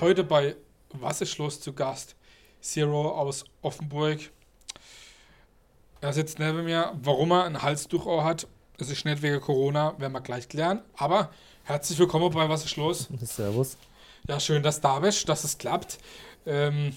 Heute 0.00 0.22
bei 0.22 0.54
Was 0.90 1.20
ist 1.20 1.38
los 1.38 1.60
zu 1.60 1.72
Gast? 1.72 2.14
Zero 2.60 3.18
aus 3.18 3.44
Offenburg. 3.62 4.20
Er 6.00 6.12
sitzt 6.12 6.38
neben 6.38 6.64
mir. 6.64 6.92
Warum 7.02 7.32
er 7.32 7.42
ein 7.42 7.62
Halstuchohr 7.62 8.22
hat, 8.22 8.46
es 8.78 8.90
ist 8.90 9.04
nicht 9.04 9.22
wegen 9.22 9.40
Corona, 9.40 9.98
werden 9.98 10.12
wir 10.12 10.20
gleich 10.20 10.48
klären. 10.48 10.82
Aber 10.96 11.30
herzlich 11.64 11.98
willkommen 11.98 12.32
bei 12.32 12.48
Was 12.48 12.64
ist 12.64 12.76
los? 12.76 13.08
Servus. 13.22 13.76
Ja, 14.28 14.38
schön, 14.38 14.62
dass 14.62 14.80
da 14.80 15.00
bist, 15.00 15.28
dass 15.28 15.42
es 15.42 15.58
klappt. 15.58 15.98
Ähm, 16.46 16.94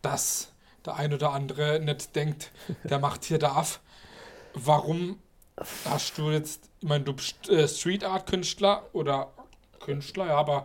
dass 0.00 0.50
der 0.86 0.96
ein 0.96 1.12
oder 1.12 1.32
andere 1.32 1.78
nicht 1.78 2.16
denkt, 2.16 2.52
der 2.84 2.98
macht 3.00 3.24
hier 3.24 3.38
darf. 3.38 3.80
Warum 4.54 5.18
hast 5.84 6.16
du 6.16 6.30
jetzt, 6.30 6.70
ich 6.80 6.88
meine, 6.88 7.04
du 7.04 7.12
bist 7.12 7.50
äh, 7.50 7.68
Street 7.68 8.02
Art 8.02 8.26
Künstler 8.30 8.88
oder 8.94 9.30
Künstler, 9.78 10.28
ja, 10.28 10.38
aber 10.38 10.64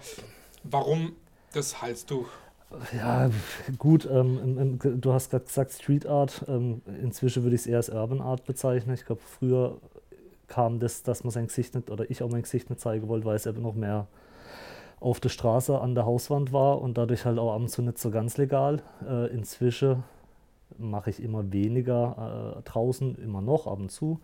warum 0.71 1.13
das 1.53 1.81
Halstuch? 1.81 2.27
Ja, 2.95 3.30
gut, 3.77 4.07
ähm, 4.12 4.77
du 4.80 5.13
hast 5.13 5.31
gerade 5.31 5.45
gesagt 5.45 5.71
Street 5.71 6.05
Art. 6.05 6.43
Ähm, 6.48 6.81
inzwischen 7.02 7.43
würde 7.43 7.55
ich 7.55 7.62
es 7.62 7.67
eher 7.67 7.77
als 7.77 7.90
Urban 7.90 8.20
Art 8.20 8.45
bezeichnen. 8.45 8.93
Ich 8.93 9.05
glaube, 9.05 9.21
früher 9.21 9.77
kam 10.48 10.80
das, 10.80 11.03
dass 11.03 11.23
man 11.23 11.31
sein 11.31 11.48
Gesicht 11.48 11.76
nicht 11.76 11.90
oder 11.90 12.09
ich 12.09 12.23
auch 12.23 12.30
mein 12.30 12.41
Gesicht 12.41 12.70
nicht 12.70 12.81
zeigen 12.81 13.07
wollte, 13.07 13.26
weil 13.26 13.35
es 13.35 13.45
eben 13.45 13.62
noch 13.62 13.76
mehr 13.76 14.07
auf 14.99 15.20
der 15.20 15.30
Straße 15.30 15.80
an 15.80 15.95
der 15.95 16.05
Hauswand 16.05 16.52
war 16.52 16.81
und 16.81 16.98
dadurch 16.98 17.26
halt 17.26 17.38
auch 17.38 17.54
ab 17.54 17.62
und 17.62 17.70
zu 17.70 17.81
nicht 17.81 17.99
so 17.99 18.09
ganz 18.09 18.38
legal. 18.38 18.81
Äh, 19.07 19.27
inzwischen 19.27 20.04
mache 20.77 21.09
ich 21.09 21.21
immer 21.21 21.52
weniger 21.52 22.57
äh, 22.57 22.62
draußen, 22.63 23.15
immer 23.15 23.41
noch 23.41 23.68
ab 23.68 23.79
und 23.79 23.91
zu. 23.91 24.20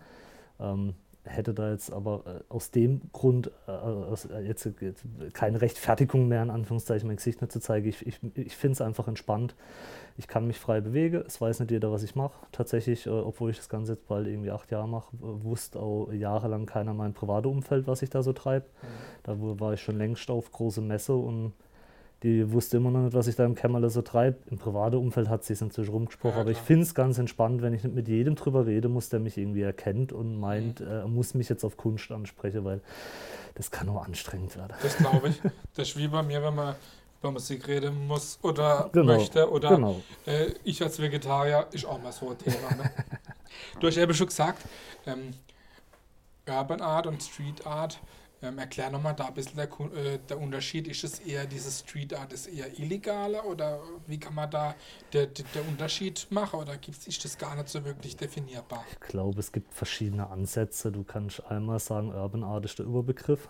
Ähm, 0.60 0.96
hätte 1.26 1.54
da 1.54 1.72
jetzt 1.72 1.92
aber 1.92 2.24
äh, 2.26 2.54
aus 2.54 2.72
dem 2.72 3.02
Grund 3.14 3.52
äh, 3.68 3.72
aus, 3.72 4.26
äh, 4.26 4.42
jetzt, 4.42 4.68
jetzt, 4.82 5.06
keine 5.34 5.62
Rechtfertigung 5.62 6.28
mehr, 6.28 6.44
in 6.44 6.50
Anführungszeichen, 6.50 7.08
mein 7.08 7.16
Gesicht 7.16 7.42
nicht 7.42 7.52
zu 7.52 7.60
zeigen. 7.60 7.88
Ich, 7.88 8.06
ich, 8.06 8.20
ich 8.36 8.56
finde 8.56 8.74
es 8.74 8.82
einfach 8.82 9.08
entspannt. 9.08 9.56
Ich 10.18 10.28
kann 10.28 10.46
mich 10.46 10.60
frei 10.60 10.82
bewegen. 10.82 11.24
Es 11.26 11.40
weiß 11.40 11.62
nicht 11.62 11.72
jeder, 11.72 11.92
was 11.92 12.04
ich 12.04 12.16
mache. 12.16 12.34
Tatsächlich, 12.52 13.08
äh, 13.08 13.10
obwohl 13.10 13.52
ich 13.52 13.58
das 13.58 13.70
Ganze 13.70 13.94
jetzt 13.94 14.08
bald 14.08 14.28
irgendwie 14.28 14.52
acht 14.52 14.70
Jahre 14.72 14.88
mache, 14.88 15.08
wusste 15.20 15.80
auch 15.80 16.12
jahrelang 16.12 16.66
keiner 16.66 16.94
mein 16.94 17.14
privates 17.14 17.50
Umfeld, 17.50 17.88
was 17.88 18.02
ich 18.02 18.10
da 18.10 18.22
so 18.22 18.34
treibe. 18.34 18.66
Mhm. 18.82 18.88
Da 19.24 19.60
war 19.60 19.74
ich 19.74 19.82
schon 19.82 19.98
längst 19.98 20.30
auf 20.30 20.52
große 20.52 20.82
Messe 20.82 21.16
und 21.16 21.54
die 22.24 22.52
wusste 22.52 22.78
immer 22.78 22.90
noch 22.90 23.02
nicht, 23.02 23.14
was 23.14 23.28
ich 23.28 23.36
da 23.36 23.46
im 23.46 23.56
Kämmerle 23.56 23.90
so 23.90 24.02
treibe. 24.02 24.38
Im 24.50 24.58
privaten 24.58 24.96
Umfeld 24.96 25.28
hat 25.28 25.44
sie 25.44 25.54
es 25.54 25.62
inzwischen 25.62 25.92
rumgesprochen, 25.92 26.36
ja, 26.36 26.42
aber 26.42 26.52
ich 26.52 26.58
finde 26.58 26.84
es 26.84 26.96
ganz 26.96 27.18
entspannt, 27.18 27.62
wenn 27.62 27.74
ich 27.74 27.84
nicht 27.84 27.94
mit 27.94 28.08
jedem 28.08 28.36
drüber 28.36 28.66
rede 28.66 28.88
muss, 28.88 29.10
der 29.10 29.20
mich 29.20 29.38
irgendwie 29.38 29.62
erkennt 29.62 30.14
und 30.14 30.40
meint, 30.40 30.80
mhm. 30.80 30.88
er 30.88 31.08
muss 31.08 31.34
mich 31.34 31.50
jetzt 31.50 31.64
auf 31.64 31.78
Kunst 31.78 32.12
ansprechen, 32.12 32.64
weil 32.64 32.82
das 33.56 33.72
kann 33.72 33.90
auch 33.90 34.06
anstrengend 34.06 34.56
werden. 34.56 34.74
Das 34.82 34.98
glaube 34.98 35.30
ich. 35.30 35.42
Das 35.76 35.90
ist 35.90 35.98
wie 35.98 36.08
bei 36.08 36.24
mir, 36.24 36.42
wenn 36.42 36.56
man 36.56 36.76
über 37.20 37.32
Musik 37.32 37.68
reden 37.68 38.08
muss 38.08 38.38
oder 38.42 38.90
genau, 38.92 39.18
möchte 39.18 39.50
oder 39.50 39.70
genau. 39.70 40.02
äh, 40.26 40.54
ich 40.64 40.82
als 40.84 41.00
Vegetarier 41.00 41.68
ist 41.72 41.86
auch 41.86 42.02
mal 42.02 42.12
so 42.12 42.30
ein 42.30 42.38
Thema. 42.38 42.76
Ne? 42.76 42.92
du 43.80 43.88
hast 43.88 43.98
eben 43.98 44.14
schon 44.14 44.28
gesagt, 44.28 44.62
ähm, 45.06 45.32
Urban 46.48 46.82
Art 46.82 47.08
und 47.08 47.24
Street 47.24 47.66
Art 47.66 48.00
ähm, 48.44 48.58
erklär 48.60 48.90
nochmal 48.90 49.16
da 49.16 49.28
ein 49.28 49.34
bisschen 49.34 49.56
der, 49.56 49.66
äh, 49.66 50.20
der, 50.30 50.40
Unterschied. 50.40 50.88
Ist 50.88 51.04
es 51.04 51.20
eher 51.20 51.46
dieses 51.46 51.80
Street 51.80 52.14
Art 52.14 52.34
ist 52.34 52.48
eher 52.48 52.78
illegaler 52.80 53.46
oder 53.46 53.80
wie 54.08 54.20
kann 54.20 54.36
man 54.36 54.50
da 54.52 54.76
der, 55.14 55.28
der, 55.28 55.46
der 55.54 55.68
Unterschied 55.68 56.28
machen 56.30 56.60
oder 56.60 56.78
gibt's, 56.78 57.08
ist 57.08 57.24
das 57.24 57.38
gar 57.38 57.56
nicht 57.56 57.70
so 57.70 57.84
wirklich 57.86 58.16
definierbar? 58.18 58.84
Ich 58.92 59.00
glaube, 59.00 59.40
es 59.40 59.52
gibt 59.52 59.74
verschiedene 59.74 60.30
Ansätze. 60.30 60.92
Du 60.92 61.04
kannst 61.04 61.46
einmal 61.46 61.80
sagen, 61.80 62.14
Urban 62.14 62.44
Art 62.44 62.66
ist 62.66 62.80
der 62.80 62.86
Überbegriff. 62.86 63.48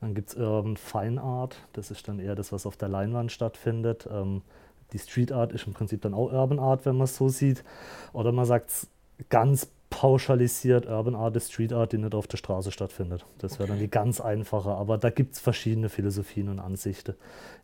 Dann 0.00 0.14
gibt 0.14 0.30
es 0.30 0.36
Urban 0.36 0.76
Fine 0.76 1.22
Art, 1.22 1.56
das 1.72 1.90
ist 1.90 2.06
dann 2.08 2.18
eher 2.18 2.34
das, 2.34 2.52
was 2.52 2.66
auf 2.66 2.76
der 2.76 2.88
Leinwand 2.88 3.32
stattfindet. 3.32 4.06
Ähm, 4.10 4.42
die 4.92 4.98
Street 4.98 5.32
Art 5.32 5.52
ist 5.52 5.66
im 5.66 5.72
Prinzip 5.72 6.02
dann 6.02 6.12
auch 6.12 6.30
Urban 6.30 6.58
Art, 6.58 6.84
wenn 6.84 6.96
man 6.96 7.04
es 7.04 7.16
so 7.16 7.28
sieht. 7.28 7.64
Oder 8.12 8.30
man 8.30 8.44
sagt 8.44 8.70
es 8.70 8.86
ganz 9.30 9.68
pauschalisiert 9.94 10.86
Urban 10.86 11.14
Art 11.14 11.36
ist 11.36 11.52
Street 11.52 11.72
Art, 11.72 11.92
die 11.92 11.98
nicht 11.98 12.16
auf 12.16 12.26
der 12.26 12.36
Straße 12.36 12.72
stattfindet. 12.72 13.24
Das 13.38 13.60
wäre 13.60 13.68
dann 13.68 13.78
die 13.78 13.88
ganz 13.88 14.20
einfache, 14.20 14.70
aber 14.70 14.98
da 14.98 15.08
gibt 15.08 15.34
es 15.34 15.40
verschiedene 15.40 15.88
Philosophien 15.88 16.48
und 16.48 16.58
Ansichten. 16.58 17.14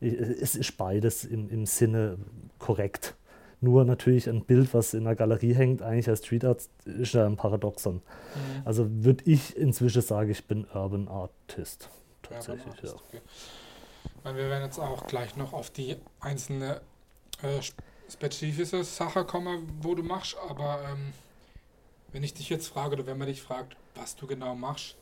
Es 0.00 0.54
ist 0.54 0.76
beides 0.76 1.24
im, 1.24 1.50
im 1.50 1.66
Sinne 1.66 2.18
korrekt. 2.60 3.16
Nur 3.60 3.84
natürlich 3.84 4.28
ein 4.28 4.44
Bild, 4.44 4.72
was 4.74 4.94
in 4.94 5.04
der 5.04 5.16
Galerie 5.16 5.54
hängt, 5.54 5.82
eigentlich 5.82 6.08
als 6.08 6.20
Street 6.20 6.44
Art, 6.44 6.68
ist 6.84 7.14
ja 7.14 7.26
ein 7.26 7.34
Paradoxon. 7.34 7.96
Mhm. 7.96 8.00
Also 8.64 8.86
würde 8.88 9.24
ich 9.26 9.56
inzwischen 9.56 10.00
sagen, 10.00 10.30
ich 10.30 10.46
bin 10.46 10.66
Urban 10.72 11.08
Artist. 11.08 11.90
Tatsächlich, 12.22 12.64
Urban 12.64 12.76
Artist, 12.76 12.94
ja. 13.12 13.20
Okay. 14.22 14.36
wir 14.36 14.48
werden 14.48 14.64
jetzt 14.64 14.78
auch 14.78 15.04
gleich 15.08 15.36
noch 15.36 15.52
auf 15.52 15.70
die 15.70 15.96
einzelne 16.20 16.80
äh, 17.42 17.60
spezifische 18.08 18.84
Sache 18.84 19.24
kommen, 19.24 19.68
wo 19.82 19.96
du 19.96 20.04
machst, 20.04 20.36
aber 20.48 20.78
ähm 20.92 21.12
wenn 22.12 22.22
ich 22.22 22.34
dich 22.34 22.48
jetzt 22.48 22.68
frage 22.68 22.94
oder 22.94 23.06
wenn 23.06 23.18
man 23.18 23.28
dich 23.28 23.42
fragt, 23.42 23.76
was 23.94 24.16
du 24.16 24.26
genau 24.26 24.54
machst, 24.54 24.96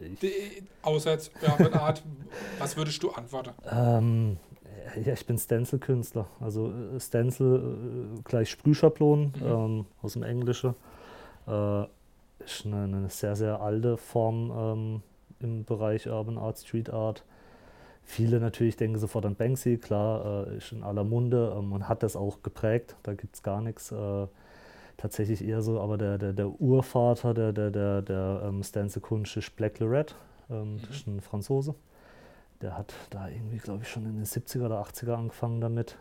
die, 0.00 0.62
außer 0.82 1.12
jetzt 1.12 1.32
Urban 1.42 1.72
Art, 1.74 2.02
was 2.58 2.76
würdest 2.76 3.02
du 3.02 3.10
antworten? 3.10 3.52
Ähm, 3.70 4.38
ja, 5.02 5.12
ich 5.14 5.26
bin 5.26 5.38
Stencil-Künstler. 5.38 6.26
Also 6.40 6.70
äh, 6.70 7.00
Stencil 7.00 8.16
äh, 8.18 8.22
gleich 8.24 8.50
Sprühschablonen 8.50 9.32
mhm. 9.38 9.46
ähm, 9.46 9.86
aus 10.02 10.12
dem 10.14 10.22
Englischen. 10.22 10.74
Äh, 11.46 11.84
ist 12.44 12.66
eine, 12.66 12.84
eine, 12.84 13.08
sehr, 13.08 13.36
sehr 13.36 13.60
alte 13.60 13.96
Form 13.96 14.52
ähm, 14.54 15.02
im 15.40 15.64
Bereich 15.64 16.06
Urban 16.06 16.38
Art, 16.38 16.58
Street 16.58 16.90
Art. 16.90 17.24
Viele 18.08 18.38
natürlich 18.38 18.76
denken 18.76 18.98
sofort 18.98 19.26
an 19.26 19.34
Banksy, 19.34 19.78
klar, 19.78 20.46
äh, 20.46 20.58
ist 20.58 20.70
in 20.70 20.84
aller 20.84 21.02
Munde 21.02 21.54
ähm, 21.58 21.72
und 21.72 21.88
hat 21.88 22.04
das 22.04 22.14
auch 22.14 22.40
geprägt, 22.42 22.94
da 23.02 23.14
gibt 23.14 23.34
es 23.34 23.42
gar 23.42 23.60
nichts. 23.60 23.90
Äh, 23.90 24.28
tatsächlich 24.96 25.44
eher 25.44 25.60
so, 25.60 25.80
aber 25.80 25.98
der, 25.98 26.16
der, 26.16 26.32
der 26.32 26.48
Urvater 26.48 27.34
der, 27.34 27.52
der, 27.52 27.72
der, 27.72 28.02
der 28.02 28.42
ähm, 28.44 28.62
Stencil-Kunst 28.62 29.36
ist 29.36 29.56
Black 29.56 29.80
Lorette, 29.80 30.14
ähm, 30.48 30.74
mhm. 30.74 30.80
das 30.82 30.90
ist 30.90 31.06
ein 31.08 31.20
Franzose. 31.20 31.74
Der 32.62 32.78
hat 32.78 32.94
da 33.10 33.28
irgendwie, 33.28 33.58
glaube 33.58 33.82
ich, 33.82 33.88
schon 33.90 34.06
in 34.06 34.14
den 34.14 34.24
70er 34.24 34.66
oder 34.66 34.80
80er 34.80 35.14
angefangen 35.14 35.60
damit. 35.60 35.98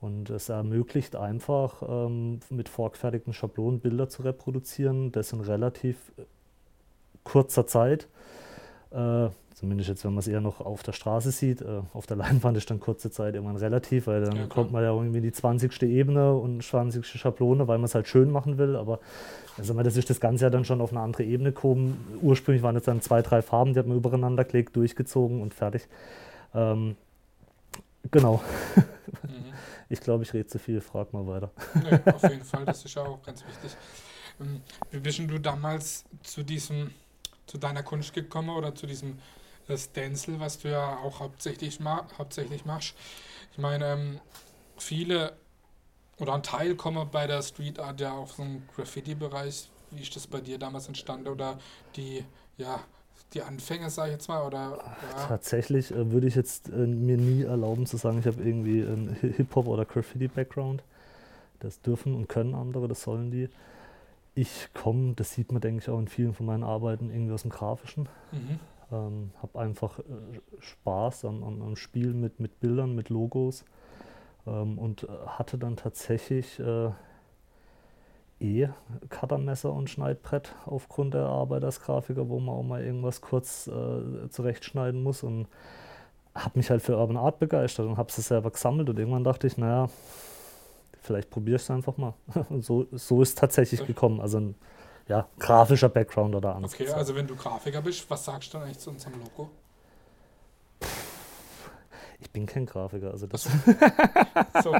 Und 0.00 0.30
es 0.30 0.48
ermöglicht 0.48 1.14
einfach, 1.14 1.82
ähm, 1.88 2.40
mit 2.50 2.68
vorgefertigten 2.68 3.32
Schablonen 3.32 3.78
Bilder 3.78 4.08
zu 4.08 4.22
reproduzieren, 4.22 5.12
das 5.12 5.32
in 5.32 5.40
relativ 5.40 6.12
äh, 6.18 6.22
kurzer 7.22 7.68
Zeit. 7.68 8.08
Äh, 8.90 9.28
Zumindest 9.60 9.90
jetzt, 9.90 10.04
wenn 10.06 10.14
man 10.14 10.20
es 10.20 10.26
eher 10.26 10.40
noch 10.40 10.62
auf 10.62 10.82
der 10.82 10.92
Straße 10.92 11.30
sieht. 11.32 11.60
Äh, 11.60 11.82
auf 11.92 12.06
der 12.06 12.16
Leinwand 12.16 12.56
ist 12.56 12.70
dann 12.70 12.80
kurze 12.80 13.10
Zeit 13.10 13.34
irgendwann 13.34 13.56
relativ, 13.56 14.06
weil 14.06 14.22
dann 14.22 14.34
ja, 14.34 14.46
kommt 14.46 14.72
man 14.72 14.82
ja 14.82 14.90
irgendwie 14.90 15.18
in 15.18 15.22
die 15.22 15.32
20. 15.32 15.82
Ebene 15.82 16.34
und 16.34 16.64
20. 16.64 17.06
Schablone, 17.06 17.68
weil 17.68 17.76
man 17.76 17.84
es 17.84 17.94
halt 17.94 18.08
schön 18.08 18.30
machen 18.30 18.56
will. 18.56 18.74
Aber 18.74 19.00
also, 19.58 19.74
das 19.82 19.98
ist 19.98 20.08
das 20.08 20.18
Ganze 20.18 20.46
ja 20.46 20.50
dann 20.50 20.64
schon 20.64 20.80
auf 20.80 20.92
eine 20.92 21.00
andere 21.00 21.24
Ebene 21.24 21.52
gekommen. 21.52 22.18
Ursprünglich 22.22 22.62
waren 22.62 22.74
es 22.74 22.84
dann 22.84 23.02
zwei, 23.02 23.20
drei 23.20 23.42
Farben, 23.42 23.74
die 23.74 23.80
hat 23.80 23.86
man 23.86 23.98
übereinander 23.98 24.44
gelegt, 24.44 24.76
durchgezogen 24.76 25.42
und 25.42 25.52
fertig. 25.52 25.88
Ähm, 26.54 26.96
genau. 28.10 28.42
Mhm. 29.24 29.44
Ich 29.92 30.00
glaube, 30.00 30.22
ich 30.22 30.32
rede 30.32 30.46
zu 30.46 30.60
viel, 30.60 30.80
frag 30.80 31.12
mal 31.12 31.26
weiter. 31.26 31.50
Nee, 31.74 31.98
auf 32.12 32.22
jeden 32.22 32.44
Fall, 32.44 32.64
das 32.64 32.84
ist 32.84 32.94
ja 32.94 33.02
auch 33.02 33.20
ganz 33.24 33.44
wichtig. 33.44 33.76
Ähm, 34.40 34.60
wie 34.92 35.00
bist 35.00 35.18
du 35.18 35.38
damals 35.40 36.04
zu 36.22 36.44
diesem, 36.44 36.92
zu 37.48 37.58
deiner 37.58 37.82
Kunst 37.82 38.14
gekommen 38.14 38.50
oder 38.50 38.72
zu 38.72 38.86
diesem 38.86 39.18
das 39.70 39.84
Stencil, 39.84 40.40
was 40.40 40.58
du 40.58 40.70
ja 40.70 40.98
auch 40.98 41.20
hauptsächlich, 41.20 41.80
ma 41.80 42.06
hauptsächlich 42.18 42.64
machst. 42.64 42.94
Ich 43.52 43.58
meine, 43.58 43.86
ähm, 43.92 44.20
viele 44.76 45.32
oder 46.18 46.34
ein 46.34 46.42
Teil 46.42 46.74
kommen 46.74 47.08
bei 47.10 47.26
der 47.26 47.42
Street 47.42 47.78
Art 47.78 48.00
ja 48.00 48.12
auch 48.12 48.28
so 48.28 48.42
einen 48.42 48.68
Graffiti-Bereich. 48.76 49.70
Wie 49.90 50.02
ist 50.02 50.14
das 50.14 50.26
bei 50.26 50.40
dir 50.40 50.58
damals 50.58 50.86
entstanden? 50.86 51.28
Oder 51.28 51.58
die, 51.96 52.24
ja, 52.58 52.80
die 53.32 53.42
Anfänge, 53.42 53.90
sage 53.90 54.10
ich 54.10 54.14
jetzt 54.14 54.28
mal? 54.28 54.46
Oder, 54.46 54.78
ja. 55.16 55.26
Tatsächlich 55.26 55.90
äh, 55.90 56.10
würde 56.10 56.26
ich 56.26 56.34
jetzt 56.34 56.68
äh, 56.68 56.86
mir 56.86 57.16
nie 57.16 57.42
erlauben 57.42 57.86
zu 57.86 57.96
sagen, 57.96 58.18
ich 58.18 58.26
habe 58.26 58.42
irgendwie 58.42 58.82
einen 58.82 59.16
Hip-Hop- 59.20 59.66
oder 59.66 59.84
Graffiti-Background. 59.84 60.82
Das 61.58 61.80
dürfen 61.80 62.14
und 62.14 62.28
können 62.28 62.54
andere, 62.54 62.88
das 62.88 63.02
sollen 63.02 63.30
die. 63.30 63.48
Ich 64.34 64.68
komme, 64.74 65.14
das 65.14 65.34
sieht 65.34 65.52
man, 65.52 65.60
denke 65.60 65.82
ich, 65.82 65.90
auch 65.90 65.98
in 65.98 66.08
vielen 66.08 66.34
von 66.34 66.46
meinen 66.46 66.62
Arbeiten 66.62 67.10
irgendwie 67.10 67.32
aus 67.32 67.42
dem 67.42 67.50
Grafischen. 67.50 68.08
Mhm. 68.32 68.60
Ähm, 68.92 69.30
habe 69.40 69.58
einfach 69.58 69.98
äh, 70.00 70.02
Spaß 70.58 71.24
am, 71.24 71.44
am, 71.44 71.62
am, 71.62 71.76
Spiel 71.76 72.12
mit, 72.12 72.40
mit 72.40 72.58
Bildern, 72.60 72.94
mit 72.94 73.08
Logos 73.08 73.64
ähm, 74.46 74.78
und 74.78 75.04
äh, 75.04 75.06
hatte 75.26 75.58
dann 75.58 75.76
tatsächlich 75.76 76.58
äh, 76.58 76.90
eh 78.40 78.68
Cuttermesser 79.08 79.72
und 79.72 79.90
Schneidbrett 79.90 80.54
aufgrund 80.66 81.14
der 81.14 81.26
Arbeit 81.26 81.62
als 81.62 81.80
Grafiker, 81.80 82.28
wo 82.28 82.40
man 82.40 82.54
auch 82.54 82.62
mal 82.62 82.82
irgendwas 82.82 83.20
kurz 83.20 83.68
äh, 83.68 84.28
zurechtschneiden 84.28 85.02
muss 85.02 85.22
und 85.22 85.46
habe 86.34 86.58
mich 86.58 86.70
halt 86.70 86.82
für 86.82 86.96
Urban 86.96 87.16
Art 87.16 87.38
begeistert 87.38 87.86
und 87.86 87.96
habe 87.96 88.08
es 88.08 88.16
selber 88.16 88.50
gesammelt 88.50 88.88
und 88.88 88.98
irgendwann 88.98 89.24
dachte 89.24 89.46
ich, 89.46 89.58
naja, 89.58 89.88
vielleicht 91.02 91.30
probiere 91.30 91.56
ich 91.56 91.62
es 91.62 91.70
einfach 91.70 91.96
mal. 91.96 92.14
Und 92.48 92.64
so, 92.64 92.86
so 92.92 93.22
ist 93.22 93.30
es 93.30 93.34
tatsächlich 93.34 93.86
gekommen. 93.86 94.20
Also 94.20 94.54
ja, 95.10 95.26
grafischer 95.40 95.88
Background 95.88 96.36
oder 96.36 96.54
anders. 96.54 96.72
Okay, 96.72 96.88
also 96.88 97.16
wenn 97.16 97.26
du 97.26 97.34
Grafiker 97.34 97.82
bist, 97.82 98.08
was 98.08 98.24
sagst 98.24 98.54
du 98.54 98.58
dann 98.58 98.66
eigentlich 98.66 98.78
zu 98.78 98.90
unserem 98.90 99.14
Logo? 99.18 99.50
Ich 102.20 102.30
bin 102.30 102.46
kein 102.46 102.64
Grafiker, 102.64 103.10
also 103.10 103.26
das. 103.26 103.42
so, 104.62 104.72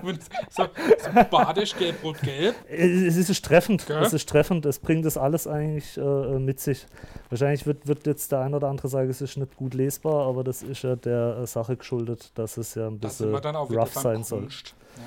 so, 0.50 0.69
so 0.99 1.25
badisch, 1.31 1.75
gelb, 1.77 2.05
rot, 2.05 2.21
gelb. 2.21 2.55
Es 2.69 3.17
ist 3.17 3.44
treffend, 3.44 3.88
ja? 3.88 4.03
es 4.03 4.12
ist 4.12 4.29
treffend, 4.29 4.67
es 4.67 4.79
bringt 4.79 5.05
das 5.05 5.17
alles 5.17 5.49
eigentlich 5.49 5.97
äh, 5.97 6.38
mit 6.38 6.61
sich. 6.61 6.87
Wahrscheinlich 7.31 7.67
wird, 7.67 7.88
wird 7.88 8.06
jetzt 8.06 8.31
der 8.31 8.41
ein 8.41 8.55
oder 8.55 8.69
andere 8.69 8.87
sagen, 8.88 9.11
es 9.11 9.21
ist 9.21 9.37
nicht 9.37 9.56
gut 9.56 9.75
lesbar, 9.75 10.29
aber 10.29 10.44
das 10.44 10.62
ist 10.62 10.82
ja 10.82 10.94
der 10.94 11.38
äh, 11.38 11.47
Sache 11.49 11.77
geschuldet, 11.77 12.31
dass 12.38 12.56
es 12.56 12.77
ja 12.77 12.87
ein 12.87 13.00
bisschen 13.00 13.35
rough 13.35 13.94
sein 13.94 14.23
soll. 14.23 14.44
Ja. 14.44 15.03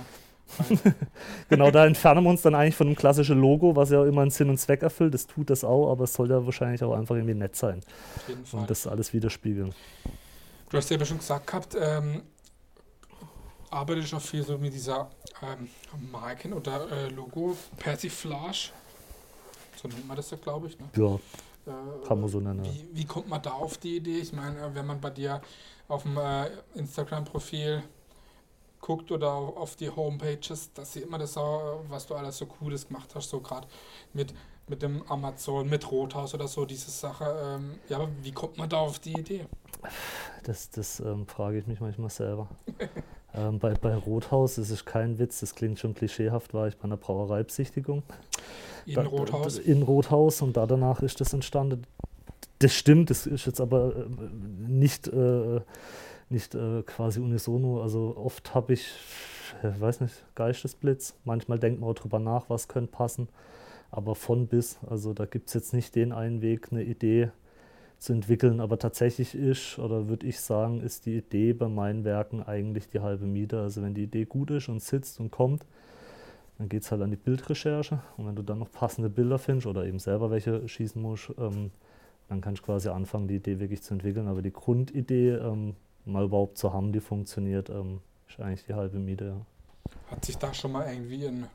genau, 1.50 1.72
da 1.72 1.86
entfernen 1.86 2.24
wir 2.24 2.30
uns 2.30 2.42
dann 2.42 2.56
eigentlich 2.56 2.76
von 2.76 2.88
dem 2.88 2.96
klassischen 2.96 3.40
Logo, 3.40 3.76
was 3.76 3.90
ja 3.90 4.06
immer 4.06 4.22
einen 4.22 4.32
Sinn 4.32 4.50
und 4.50 4.58
Zweck 4.58 4.84
erfüllt. 4.84 5.14
Das 5.14 5.28
tut 5.28 5.50
das 5.50 5.64
auch, 5.64 5.92
aber 5.92 6.04
es 6.04 6.14
soll 6.14 6.30
ja 6.30 6.46
wahrscheinlich 6.46 6.84
auch 6.84 6.94
einfach 6.94 7.16
irgendwie 7.16 7.34
nett 7.34 7.56
sein. 7.56 7.82
Auf 8.16 8.30
jeden 8.30 8.46
Fall. 8.46 8.62
Und 8.62 8.70
das 8.70 8.88
alles 8.88 9.14
widerspiegeln. 9.14 9.74
Du 10.70 10.78
hast 10.78 10.90
ja 10.90 11.04
schon 11.06 11.20
gesagt 11.20 11.48
gehabt, 11.48 11.76
ähm, 11.80 12.24
arbeite 13.70 14.16
auch 14.16 14.22
viel 14.22 14.44
so 14.44 14.58
mit 14.58 14.74
dieser 14.74 15.10
ähm, 15.42 15.70
Marken- 16.12 16.54
oder 16.54 16.92
äh, 16.92 17.10
Logo-Persiflage. 17.10 18.70
So 19.82 19.88
nennt 19.88 20.08
man 20.08 20.16
das 20.16 20.32
ja, 20.32 20.38
glaube 20.38 20.68
ich. 20.68 20.80
Ne? 20.80 20.86
Ja. 20.96 21.16
Äh, 21.66 22.08
kann 22.08 22.20
man 22.20 22.30
so 22.30 22.40
nennen. 22.40 22.64
Wie, 22.66 22.90
wie, 22.92 23.06
kommt 23.06 23.30
man 23.30 23.42
da 23.42 23.52
auf 23.52 23.78
die 23.78 23.98
Idee? 23.98 24.20
Ich 24.20 24.34
meine, 24.34 24.74
wenn 24.74 24.86
man 24.86 25.00
bei 25.00 25.10
dir 25.10 25.42
auf 25.88 26.04
dem 26.04 26.18
äh, 26.18 26.50
Instagram-Profil 26.76 27.84
guckt 28.84 29.12
oder 29.14 29.32
auf 29.32 29.78
die 29.78 29.90
Homepages, 29.90 30.74
da 30.74 30.84
sieht 30.84 31.10
man 31.10 31.20
das 31.20 31.38
was 31.38 32.06
du 32.06 32.16
alles 32.16 32.38
so 32.38 32.46
Cooles 32.46 32.86
gemacht 32.88 33.16
hast, 33.16 33.30
so 33.30 33.40
gerade 33.40 33.66
mit, 34.14 34.34
mit 34.68 34.82
dem 34.82 35.02
Amazon, 35.10 35.70
mit 35.70 35.90
Rothaus 35.90 36.34
oder 36.36 36.50
so, 36.50 36.66
diese 36.66 36.92
Sache. 36.92 37.26
Ähm, 37.44 37.80
ja, 37.88 37.98
aber 37.98 38.10
wie 38.22 38.34
kommt 38.34 38.58
man 38.58 38.68
da 38.68 38.78
auf 38.80 39.00
die 39.00 39.14
Idee? 39.14 39.46
Das, 40.44 40.70
das 40.70 41.00
ähm, 41.00 41.26
frage 41.26 41.60
ich 41.60 41.66
mich 41.66 41.80
manchmal 41.80 42.10
selber. 42.10 42.50
ähm, 43.34 43.58
bei, 43.58 43.74
bei 43.74 43.96
Rothaus 43.96 44.58
ist 44.58 44.70
es 44.70 44.84
kein 44.84 45.18
Witz, 45.18 45.40
das 45.40 45.56
klingt 45.56 45.80
schon 45.80 45.94
klischeehaft, 45.94 46.54
war 46.54 46.68
ich 46.68 46.76
bei 46.76 46.84
einer 46.84 46.98
Brauereibesichtigung. 46.98 48.04
In 48.86 48.96
da, 48.96 49.04
Rothaus? 49.04 49.60
In 49.60 49.82
Rothaus 49.82 50.42
und 50.42 50.58
da 50.58 50.68
danach 50.68 51.02
ist 51.02 51.22
das 51.22 51.32
entstanden. 51.32 51.88
Das 52.60 52.74
stimmt, 52.74 53.10
das 53.10 53.28
ist 53.28 53.46
jetzt 53.46 53.62
aber 53.62 53.96
äh, 53.96 54.06
nicht, 54.68 55.08
äh, 55.08 55.62
nicht 56.30 56.56
äh, 56.56 56.84
quasi 56.84 57.20
unisono. 57.20 57.82
Also 57.82 58.16
oft 58.18 58.54
habe 58.56 58.74
ich, 58.74 58.92
ich 59.62 59.82
weiß 59.82 60.02
nicht, 60.02 60.14
Geistesblitz. 60.36 61.16
Manchmal 61.26 61.60
denkt 61.60 61.82
man 61.82 61.90
auch 61.90 61.96
drüber 61.96 62.20
nach, 62.20 62.50
was 62.50 62.68
könnte 62.68 62.92
passen. 62.92 63.28
Aber 63.92 64.16
von 64.16 64.48
bis, 64.48 64.80
also 64.90 65.14
da 65.14 65.26
gibt 65.26 65.50
es 65.50 65.54
jetzt 65.54 65.74
nicht 65.74 65.96
den 65.96 66.14
einen 66.14 66.42
Weg, 66.42 66.70
eine 66.72 66.84
Idee 66.84 67.30
zu 68.00 68.14
entwickeln. 68.14 68.60
Aber 68.60 68.80
tatsächlich 68.80 69.36
ist, 69.36 69.80
oder 69.80 70.08
würde 70.08 70.28
ich 70.28 70.40
sagen, 70.40 70.82
ist 70.82 71.06
die 71.06 71.18
Idee 71.18 71.54
bei 71.54 71.68
meinen 71.68 72.04
Werken 72.04 72.44
eigentlich 72.44 72.88
die 72.88 73.00
halbe 73.00 73.26
Miete. 73.26 73.62
Also 73.62 73.82
wenn 73.82 73.94
die 73.94 74.04
Idee 74.04 74.26
gut 74.26 74.52
ist 74.52 74.68
und 74.68 74.82
sitzt 74.82 75.20
und 75.20 75.32
kommt, 75.32 75.66
dann 76.58 76.70
geht 76.70 76.84
es 76.84 76.92
halt 76.92 77.02
an 77.02 77.12
die 77.12 77.18
Bildrecherche. 77.18 78.00
Und 78.18 78.28
wenn 78.28 78.36
du 78.36 78.42
dann 78.42 78.60
noch 78.60 78.72
passende 78.72 79.10
Bilder 79.10 79.40
findest 79.40 79.68
oder 79.68 79.86
eben 79.86 80.00
selber 80.00 80.32
welche 80.32 80.68
schießen 80.68 81.02
musst, 81.02 81.32
ähm, 81.38 81.72
dann 82.30 82.42
kannst 82.42 82.62
du 82.62 82.66
quasi 82.66 82.90
anfangen, 82.90 83.28
die 83.28 83.36
Idee 83.36 83.60
wirklich 83.60 83.82
zu 83.82 83.94
entwickeln. 83.94 84.28
Aber 84.28 84.42
die 84.42 84.54
Grundidee, 84.54 85.32
ähm, 85.32 85.76
mal 86.06 86.26
überhaupt 86.26 86.58
zu 86.58 86.74
haben, 86.74 86.92
die 86.92 87.00
funktioniert, 87.00 87.70
ähm, 87.70 88.02
ist 88.28 88.40
eigentlich 88.40 88.66
die 88.66 88.74
halbe 88.74 89.00
Miete. 89.00 89.26
Ja. 89.26 90.12
Hat 90.12 90.26
sich 90.26 90.38
da 90.38 90.54
schon 90.54 90.72
mal 90.72 90.92
irgendwie 90.92 91.28
ein, 91.28 91.48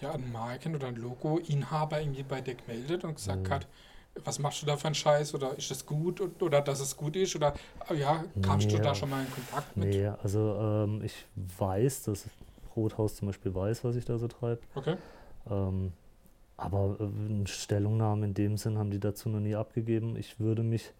ja, 0.00 0.12
ein 0.12 0.30
Marken- 0.32 0.74
oder 0.74 0.88
ein 0.88 0.96
Logo-Inhaber 0.96 2.00
irgendwie 2.00 2.22
bei 2.22 2.40
dir 2.40 2.54
gemeldet 2.54 3.04
und 3.04 3.16
gesagt 3.16 3.48
mhm. 3.48 3.52
hat, 3.52 3.66
was 4.24 4.38
machst 4.38 4.62
du 4.62 4.66
da 4.66 4.76
für 4.76 4.86
einen 4.86 4.94
Scheiß 4.94 5.34
oder 5.34 5.56
ist 5.56 5.70
das 5.70 5.84
gut 5.84 6.20
oder 6.40 6.60
dass 6.60 6.80
es 6.80 6.96
gut 6.96 7.16
ist 7.16 7.34
oder 7.34 7.54
ja, 7.94 8.24
kamst 8.42 8.68
nee, 8.68 8.76
du 8.76 8.82
da 8.82 8.94
schon 8.94 9.10
mal 9.10 9.24
in 9.24 9.30
Kontakt 9.30 9.76
mit? 9.76 9.88
Nee, 9.88 10.06
also 10.06 10.56
ähm, 10.60 11.02
ich 11.02 11.26
weiß, 11.34 12.04
dass 12.04 12.28
Rothaus 12.76 13.16
zum 13.16 13.26
Beispiel 13.26 13.54
weiß, 13.54 13.82
was 13.82 13.96
ich 13.96 14.04
da 14.04 14.18
so 14.18 14.28
treibe. 14.28 14.60
Okay. 14.74 14.96
Ähm, 15.50 15.92
aber 16.56 16.96
äh, 17.00 17.04
eine 17.04 17.46
Stellungnahme 17.46 18.26
in 18.26 18.34
dem 18.34 18.56
Sinn 18.56 18.78
haben 18.78 18.90
die 18.90 19.00
dazu 19.00 19.28
noch 19.28 19.40
nie 19.40 19.56
abgegeben. 19.56 20.16
Ich 20.16 20.38
würde 20.38 20.62
mich 20.62 20.92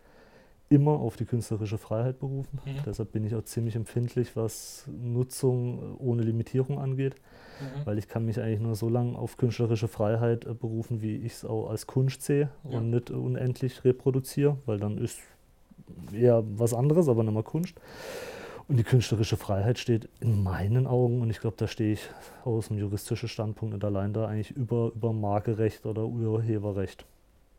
immer 0.68 0.92
auf 0.92 1.16
die 1.16 1.24
künstlerische 1.24 1.78
Freiheit 1.78 2.18
berufen. 2.18 2.58
Mhm. 2.64 2.78
Deshalb 2.86 3.12
bin 3.12 3.24
ich 3.24 3.34
auch 3.34 3.44
ziemlich 3.44 3.76
empfindlich, 3.76 4.34
was 4.36 4.88
Nutzung 4.88 5.96
ohne 5.98 6.22
Limitierung 6.22 6.78
angeht. 6.78 7.14
Mhm. 7.60 7.86
Weil 7.86 7.98
ich 7.98 8.08
kann 8.08 8.24
mich 8.24 8.40
eigentlich 8.40 8.60
nur 8.60 8.74
so 8.74 8.88
lange 8.88 9.16
auf 9.16 9.36
künstlerische 9.36 9.88
Freiheit 9.88 10.44
äh, 10.44 10.54
berufen, 10.54 11.02
wie 11.02 11.16
ich 11.16 11.34
es 11.34 11.44
auch 11.44 11.70
als 11.70 11.86
Kunst 11.86 12.22
sehe 12.22 12.50
ja. 12.68 12.78
und 12.78 12.90
nicht 12.90 13.10
unendlich 13.10 13.84
reproduziere, 13.84 14.58
weil 14.66 14.78
dann 14.78 14.98
ist 14.98 15.20
eher 16.12 16.42
was 16.56 16.74
anderes, 16.74 17.08
aber 17.08 17.22
nicht 17.22 17.34
mehr 17.34 17.42
Kunst. 17.42 17.74
Und 18.66 18.78
die 18.78 18.84
künstlerische 18.84 19.36
Freiheit 19.36 19.78
steht 19.78 20.08
in 20.20 20.42
meinen 20.42 20.86
Augen, 20.86 21.20
und 21.20 21.28
ich 21.28 21.40
glaube, 21.40 21.56
da 21.58 21.68
stehe 21.68 21.92
ich 21.92 22.08
aus 22.44 22.68
dem 22.68 22.78
juristischen 22.78 23.28
Standpunkt 23.28 23.74
und 23.74 23.84
allein 23.84 24.14
da 24.14 24.26
eigentlich 24.26 24.52
über, 24.52 24.92
über 24.94 25.12
Markerecht 25.12 25.84
oder 25.84 26.06
Urheberrecht. 26.06 27.04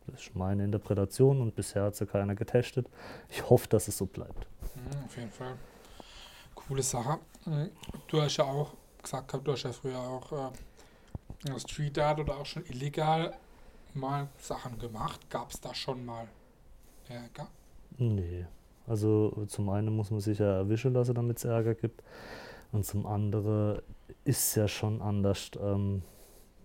Das 0.08 0.22
ist 0.22 0.36
meine 0.36 0.64
Interpretation 0.64 1.42
und 1.42 1.56
bisher 1.56 1.84
hat 1.84 1.96
sie 1.96 2.06
keiner 2.06 2.36
getestet. 2.36 2.88
Ich 3.30 3.50
hoffe, 3.50 3.68
dass 3.68 3.88
es 3.88 3.98
so 3.98 4.06
bleibt. 4.06 4.48
Mhm, 4.76 5.06
auf 5.06 5.18
jeden 5.18 5.32
Fall. 5.32 5.56
Coole 6.54 6.84
Sache. 6.84 7.20
Mhm. 7.46 7.70
Du 8.08 8.22
hast 8.22 8.38
ja 8.38 8.46
auch 8.46 8.74
gesagt, 9.02 9.34
du 9.44 9.52
hast 9.52 9.64
ja 9.64 9.72
früher 9.72 10.00
auch 10.00 10.32
äh, 10.32 11.60
Street 11.60 11.98
Art 12.00 12.20
oder 12.20 12.38
auch 12.38 12.46
schon 12.46 12.66
illegal 12.66 13.34
mal 13.94 14.28
Sachen 14.38 14.78
gemacht. 14.78 15.30
Gab 15.30 15.52
es 15.52 15.62
da 15.62 15.74
schon 15.74 16.06
mal 16.06 16.28
Ärger? 17.08 17.48
Nee. 17.98 18.46
Also 18.88 19.46
zum 19.48 19.70
einen 19.70 19.96
muss 19.96 20.12
man 20.12 20.20
sich 20.20 20.40
ja 20.40 20.58
erwischen 20.58 20.94
lassen, 20.94 21.16
damit 21.16 21.38
es 21.38 21.46
Ärger 21.46 21.74
gibt. 21.74 22.04
Und 22.72 22.86
zum 22.86 23.06
anderen 23.06 23.82
ist 24.24 24.50
es 24.50 24.56
ja 24.56 24.68
schon 24.68 25.02
anders. 25.02 25.52
Ähm, 25.60 26.04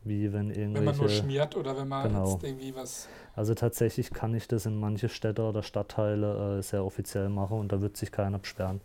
wie 0.05 0.33
wenn 0.33 0.51
irgendwelche... 0.51 0.75
Wenn 0.75 0.85
man 0.85 0.97
nur 0.97 1.09
schmiert 1.09 1.57
oder 1.57 1.77
wenn 1.77 1.89
man 1.89 2.09
genau. 2.09 2.33
jetzt 2.33 2.45
irgendwie 2.45 2.75
was... 2.75 3.09
Also 3.37 3.55
tatsächlich 3.55 4.11
kann 4.11 4.35
ich 4.35 4.49
das 4.49 4.67
in 4.67 4.79
manche 4.79 5.09
Städte 5.09 5.43
oder 5.43 5.63
Stadtteile 5.63 6.59
äh, 6.59 6.63
sehr 6.63 6.85
offiziell 6.85 7.29
machen 7.29 7.59
und 7.59 7.73
da 7.73 7.81
wird 7.81 7.97
sich 7.97 8.13
keiner 8.13 8.39
beschweren. 8.39 8.81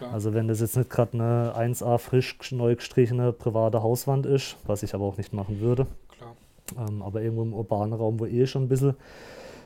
Ja, 0.00 0.10
also 0.10 0.34
wenn 0.34 0.48
das 0.48 0.60
jetzt 0.60 0.76
nicht 0.76 0.90
gerade 0.90 1.14
eine 1.14 1.72
1A 1.74 1.98
frisch 1.98 2.36
neu 2.52 2.76
gestrichene 2.76 3.32
private 3.32 3.82
Hauswand 3.82 4.26
ist, 4.26 4.56
was 4.66 4.82
ich 4.82 4.94
aber 4.94 5.04
auch 5.04 5.16
nicht 5.16 5.32
machen 5.32 5.60
würde, 5.60 5.86
ähm, 6.76 7.02
aber 7.02 7.22
irgendwo 7.22 7.42
im 7.42 7.54
urbanen 7.54 7.94
Raum, 7.94 8.20
wo 8.20 8.26
eh 8.26 8.46
schon 8.46 8.64
ein 8.64 8.68
bisschen 8.68 8.94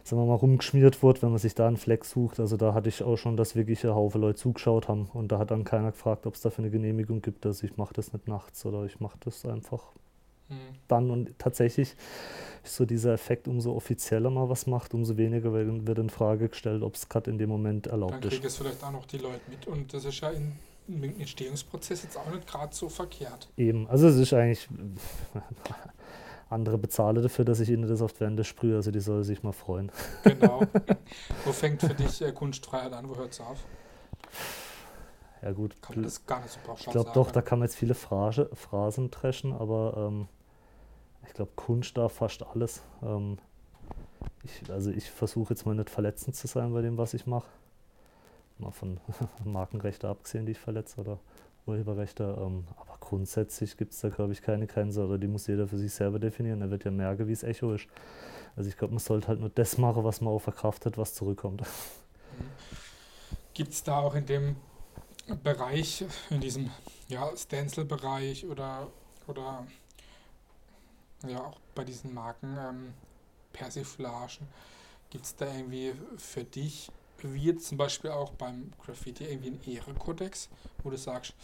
sagen 0.05 0.21
wir 0.23 0.27
mal, 0.27 0.35
rumgeschmiert 0.35 1.03
wird, 1.03 1.23
wenn 1.23 1.31
man 1.31 1.39
sich 1.39 1.55
da 1.55 1.69
einen 1.69 1.77
Fleck 1.77 2.05
sucht. 2.05 2.41
Also 2.41 2.57
da 2.57 2.75
hatte 2.75 2.89
ich 2.89 3.03
auch 3.03 3.17
schon, 3.17 3.37
dass 3.37 3.55
wirklich 3.55 3.85
ein 3.85 3.95
Haufe 3.95 4.19
Leute 4.19 4.39
zugeschaut 4.39 4.89
haben 4.89 5.09
und 5.13 5.31
da 5.31 5.39
hat 5.39 5.51
dann 5.51 5.65
keiner 5.65 5.93
gefragt, 5.93 6.27
ob 6.27 6.35
es 6.35 6.41
dafür 6.41 6.65
eine 6.65 6.71
Genehmigung 6.71 7.23
gibt. 7.23 7.47
Also 7.47 7.65
ich 7.67 7.77
mache 7.77 7.95
das 7.95 8.13
nicht 8.13 8.29
nachts 8.29 8.65
oder 8.67 8.85
ich 8.85 9.01
mache 9.01 9.17
das 9.21 9.47
einfach 9.47 9.93
Mhm. 10.53 10.77
dann 10.89 11.11
und 11.11 11.39
tatsächlich 11.39 11.95
ist 12.65 12.77
so 12.77 12.85
dieser 12.85 13.13
Effekt, 13.13 13.49
umso 13.49 13.75
offizieller 13.75 14.31
man 14.31 14.49
was 14.49 14.67
macht, 14.67 14.95
umso 14.95 15.17
weniger 15.17 15.53
wird 15.53 15.99
in 15.99 16.11
Frage 16.11 16.49
gestellt, 16.49 16.83
ob 16.83 16.95
es 16.95 17.09
gerade 17.09 17.31
in 17.31 17.39
dem 17.39 17.49
Moment 17.49 17.89
erlaubt 17.89 18.13
dann 18.13 18.19
ist. 18.21 18.25
Dann 18.25 18.31
kriegen 18.31 18.47
es 18.47 18.57
vielleicht 18.57 18.85
auch 18.85 18.93
noch 18.93 19.07
die 19.07 19.19
Leute 19.19 19.41
mit 19.49 19.67
und 19.67 19.93
das 19.93 20.05
ist 20.05 20.21
ja 20.21 20.31
in, 20.31 20.53
im 20.89 21.03
Entstehungsprozess 21.03 22.05
jetzt 22.05 22.17
auch 22.17 22.31
nicht 22.31 22.47
gerade 22.47 22.75
so 22.75 22.89
verkehrt. 22.89 23.49
Eben, 23.57 23.89
also 23.89 24.09
es 24.09 24.17
ist 24.17 24.33
eigentlich 24.33 24.69
andere 26.51 26.79
bezahle 26.79 27.23
dafür, 27.23 27.45
dass 27.45 27.61
ich 27.61 27.71
ihnen 27.71 27.89
das 27.89 28.03
auf 28.03 28.13
die 28.13 28.21
Wände 28.21 28.45
sprühe, 28.45 28.77
also 28.77 28.91
die 28.91 29.01
sollen 29.01 29.25
sich 29.25 29.43
mal 29.43 29.53
freuen. 29.53 29.91
Genau. 30.23 30.63
wo 31.45 31.53
fängt 31.53 31.81
für 31.81 31.95
dich 31.95 32.23
äh, 32.23 32.33
Kunstfreiheit 32.33 32.93
an, 32.93 33.09
wo 33.09 33.17
hört 33.17 33.33
es 33.33 33.41
auf? 33.41 33.59
Ja 35.43 35.51
gut. 35.51 35.81
Kann 35.83 35.97
man 35.97 36.05
das 36.05 36.25
gar 36.25 36.41
nicht 36.41 36.53
so 36.53 36.61
pauschal 36.61 36.87
Ich 36.87 36.93
glaube 36.93 37.11
doch, 37.15 37.33
da 37.33 37.43
kann 37.43 37.59
man 37.59 37.67
jetzt 37.67 37.77
viele 37.77 37.95
Phrase, 37.95 38.49
Phrasen 38.55 39.11
dreschen, 39.11 39.53
aber 39.53 40.09
ähm, 40.09 40.29
ich 41.27 41.35
glaube, 41.35 41.53
Kunst 41.57 41.97
darf 41.97 42.13
fast 42.15 42.43
alles. 42.43 42.83
Ähm, 43.03 43.39
ich, 44.45 44.71
also 44.71 44.91
ich 44.91 45.11
versuche 45.11 45.55
jetzt 45.55 45.67
mal 45.67 45.75
nicht 45.75 45.91
verletzend 45.91 46.37
zu 46.37 46.47
sein 46.47 46.73
bei 46.73 46.83
dem, 46.83 46.99
was 46.99 47.15
ich 47.15 47.27
mache. 47.27 47.49
Mal 48.59 48.71
von 48.71 49.01
Markenrechte 49.45 50.09
abgesehen, 50.09 50.47
die 50.47 50.53
ich 50.53 50.59
verletze 50.59 51.01
oder 51.01 51.19
Urheberrechte. 51.67 52.37
Ähm, 52.39 52.65
aber 52.77 52.97
grundsätzlich 53.01 53.77
gibt 53.77 53.93
es 53.93 54.01
da, 54.01 54.09
glaube 54.09 54.33
ich, 54.33 54.43
keine 54.43 54.67
Grenze 54.67 55.05
oder 55.05 55.19
die 55.19 55.29
muss 55.29 55.47
jeder 55.47 55.69
für 55.69 55.79
sich 55.79 55.93
selber 55.93 56.19
definieren. 56.19 56.61
Er 56.61 56.71
wird 56.71 56.85
ja 56.85 56.91
merken, 56.91 57.29
wie 57.29 57.33
es 57.33 57.43
Echo 57.43 57.75
ist. 57.75 57.87
Also 58.57 58.69
ich 58.69 58.77
glaube, 58.77 58.95
man 58.95 59.01
sollte 59.01 59.29
halt 59.29 59.41
nur 59.41 59.51
das 59.51 59.79
machen, 59.79 60.05
was 60.05 60.21
man 60.21 60.33
auch 60.33 60.41
verkraftet, 60.41 60.99
was 60.99 61.15
zurückkommt. 61.15 61.63
Gibt 63.55 63.73
es 63.73 63.83
da 63.83 63.99
auch 63.99 64.15
in 64.15 64.27
dem 64.27 64.57
Bereich, 65.43 66.05
in 66.31 66.41
diesem 66.41 66.71
ja, 67.09 67.31
Stencil-Bereich 67.37 68.47
oder, 68.47 68.89
oder 69.27 69.67
ja 71.31 71.41
auch 71.41 71.59
bei 71.75 71.85
diesen 71.85 72.15
Marken 72.15 72.57
ähm, 72.59 72.95
Persiflagen, 73.53 74.49
gibt 75.11 75.25
es 75.25 75.37
da 75.37 75.47
irgendwie 75.47 75.93
für 76.17 76.45
dich, 76.45 76.91
wie 77.23 77.51
jetzt 77.51 77.67
zum 77.67 77.79
Beispiel 77.79 78.11
auch 78.11 78.31
beim 78.33 78.73
Graffiti, 78.85 79.25
irgendwie 79.25 79.49
einen 79.49 79.63
Ehrenkodex, 79.67 80.49
wo 80.83 80.91
du 80.91 80.97
sagst, 80.97 81.35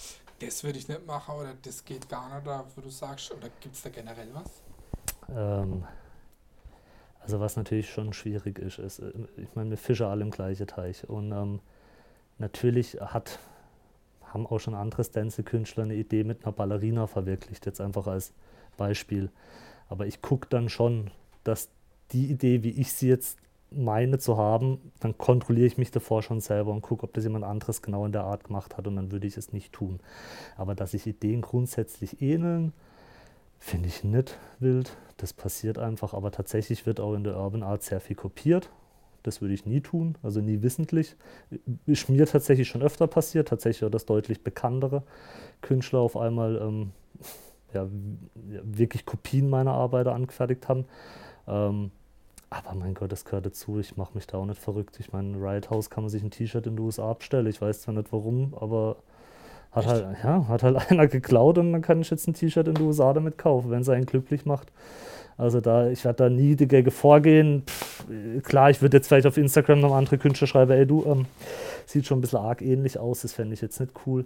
das 0.40 0.64
würde 0.64 0.78
ich 0.78 0.88
nicht 0.88 1.06
machen 1.06 1.34
oder 1.34 1.54
das 1.62 1.84
geht 1.84 2.08
gar 2.08 2.34
nicht, 2.34 2.46
oder 2.46 2.64
wo 2.74 2.80
du 2.80 2.90
sagst, 2.90 3.32
oder 3.32 3.48
gibt 3.60 3.74
es 3.74 3.82
da 3.82 3.90
generell 3.90 4.28
was? 4.32 4.62
Ähm, 5.36 5.84
also 7.20 7.40
was 7.40 7.56
natürlich 7.56 7.90
schon 7.90 8.12
schwierig 8.12 8.58
ist, 8.58 8.78
ist, 8.78 9.00
äh, 9.00 9.12
ich 9.36 9.54
meine, 9.54 9.70
wir 9.70 9.78
fischen 9.78 10.06
alle 10.06 10.22
im 10.22 10.30
gleichen 10.30 10.66
Teich 10.66 11.08
und 11.08 11.32
ähm, 11.32 11.60
natürlich 12.38 12.98
hat 13.00 13.38
haben 14.32 14.46
auch 14.46 14.58
schon 14.58 14.74
andere 14.74 15.04
Stencil-Künstler 15.04 15.84
eine 15.84 15.94
Idee 15.94 16.24
mit 16.24 16.44
einer 16.44 16.52
Ballerina 16.52 17.06
verwirklicht, 17.06 17.66
jetzt 17.66 17.80
einfach 17.80 18.06
als 18.06 18.32
Beispiel. 18.78 19.30
Aber 19.90 20.06
ich 20.06 20.22
gucke 20.22 20.48
dann 20.48 20.70
schon, 20.70 21.10
dass 21.44 21.68
die 22.12 22.30
Idee, 22.30 22.62
wie 22.62 22.70
ich 22.70 22.92
sie 22.94 23.08
jetzt 23.08 23.38
meine 23.70 24.18
zu 24.18 24.38
haben, 24.38 24.92
dann 25.00 25.18
kontrolliere 25.18 25.66
ich 25.66 25.76
mich 25.76 25.90
davor 25.90 26.22
schon 26.22 26.40
selber 26.40 26.72
und 26.72 26.80
gucke, 26.80 27.04
ob 27.04 27.12
das 27.12 27.24
jemand 27.24 27.44
anderes 27.44 27.82
genau 27.82 28.06
in 28.06 28.12
der 28.12 28.24
Art 28.24 28.44
gemacht 28.44 28.76
hat 28.76 28.86
und 28.86 28.96
dann 28.96 29.12
würde 29.12 29.26
ich 29.26 29.36
es 29.36 29.52
nicht 29.52 29.72
tun. 29.72 30.00
Aber 30.56 30.74
dass 30.74 30.92
sich 30.92 31.06
Ideen 31.06 31.42
grundsätzlich 31.42 32.22
ähneln, 32.22 32.72
finde 33.58 33.88
ich 33.88 34.04
nicht 34.04 34.38
wild. 34.58 34.96
Das 35.18 35.32
passiert 35.32 35.78
einfach, 35.78 36.14
aber 36.14 36.30
tatsächlich 36.30 36.86
wird 36.86 37.00
auch 37.00 37.14
in 37.14 37.24
der 37.24 37.36
Urban 37.36 37.62
Art 37.62 37.82
sehr 37.82 38.00
viel 38.00 38.16
kopiert. 38.16 38.70
Das 39.22 39.42
würde 39.42 39.52
ich 39.52 39.66
nie 39.66 39.80
tun, 39.80 40.16
also 40.22 40.40
nie 40.40 40.62
wissentlich. 40.62 41.16
Ist 41.86 42.08
mir 42.08 42.24
tatsächlich 42.24 42.68
schon 42.68 42.82
öfter 42.82 43.06
passiert, 43.08 43.48
tatsächlich 43.48 43.84
auch 43.84 43.90
das 43.90 44.06
deutlich 44.06 44.42
bekanntere 44.42 45.02
Künstler 45.60 45.98
auf 45.98 46.16
einmal 46.16 46.56
ähm, 46.56 46.92
ja, 47.74 47.86
wirklich 48.62 49.04
Kopien 49.06 49.50
meiner 49.50 49.72
Arbeiter 49.72 50.14
angefertigt 50.14 50.68
haben. 50.68 50.84
Ähm, 51.46 51.90
aber 52.50 52.74
mein 52.74 52.94
Gott, 52.94 53.12
das 53.12 53.24
gehört 53.24 53.46
dazu. 53.46 53.78
Ich 53.78 53.96
mache 53.96 54.14
mich 54.14 54.26
da 54.26 54.38
auch 54.38 54.46
nicht 54.46 54.60
verrückt. 54.60 54.98
Ich 55.00 55.12
meine, 55.12 55.36
Riot 55.36 55.70
House 55.70 55.90
kann 55.90 56.04
man 56.04 56.10
sich 56.10 56.22
ein 56.22 56.30
T-Shirt 56.30 56.66
in 56.66 56.76
den 56.76 56.84
USA 56.84 57.10
abstellen. 57.10 57.46
Ich 57.46 57.60
weiß 57.60 57.82
zwar 57.82 57.94
nicht 57.94 58.10
warum, 58.10 58.54
aber 58.58 58.96
hat 59.70 59.86
halt, 59.86 60.06
ja, 60.24 60.48
hat 60.48 60.62
halt 60.62 60.76
einer 60.90 61.06
geklaut 61.06 61.58
und 61.58 61.72
dann 61.72 61.82
kann 61.82 62.00
ich 62.00 62.10
jetzt 62.10 62.26
ein 62.26 62.34
T-Shirt 62.34 62.68
in 62.68 62.74
den 62.74 62.86
USA 62.86 63.12
damit 63.12 63.36
kaufen, 63.36 63.70
wenn 63.70 63.82
es 63.82 63.88
einen 63.88 64.06
glücklich 64.06 64.46
macht. 64.46 64.72
Also 65.36 65.60
da, 65.60 65.88
ich 65.88 66.04
werde 66.04 66.24
da 66.24 66.30
nie 66.30 66.56
dagegen 66.56 66.90
vorgehen. 66.90 67.62
Pff, 67.66 68.06
klar, 68.42 68.70
ich 68.70 68.82
würde 68.82 68.96
jetzt 68.96 69.08
vielleicht 69.08 69.26
auf 69.26 69.36
Instagram 69.36 69.80
noch 69.80 69.94
andere 69.94 70.18
Künstler 70.18 70.46
schreiben, 70.48 70.72
ey 70.72 70.86
du, 70.86 71.04
ähm, 71.06 71.26
sieht 71.86 72.06
schon 72.06 72.18
ein 72.18 72.20
bisschen 72.22 72.40
arg 72.40 72.62
ähnlich 72.62 72.98
aus, 72.98 73.22
das 73.22 73.32
fände 73.34 73.54
ich 73.54 73.60
jetzt 73.60 73.78
nicht 73.78 73.92
cool. 74.06 74.24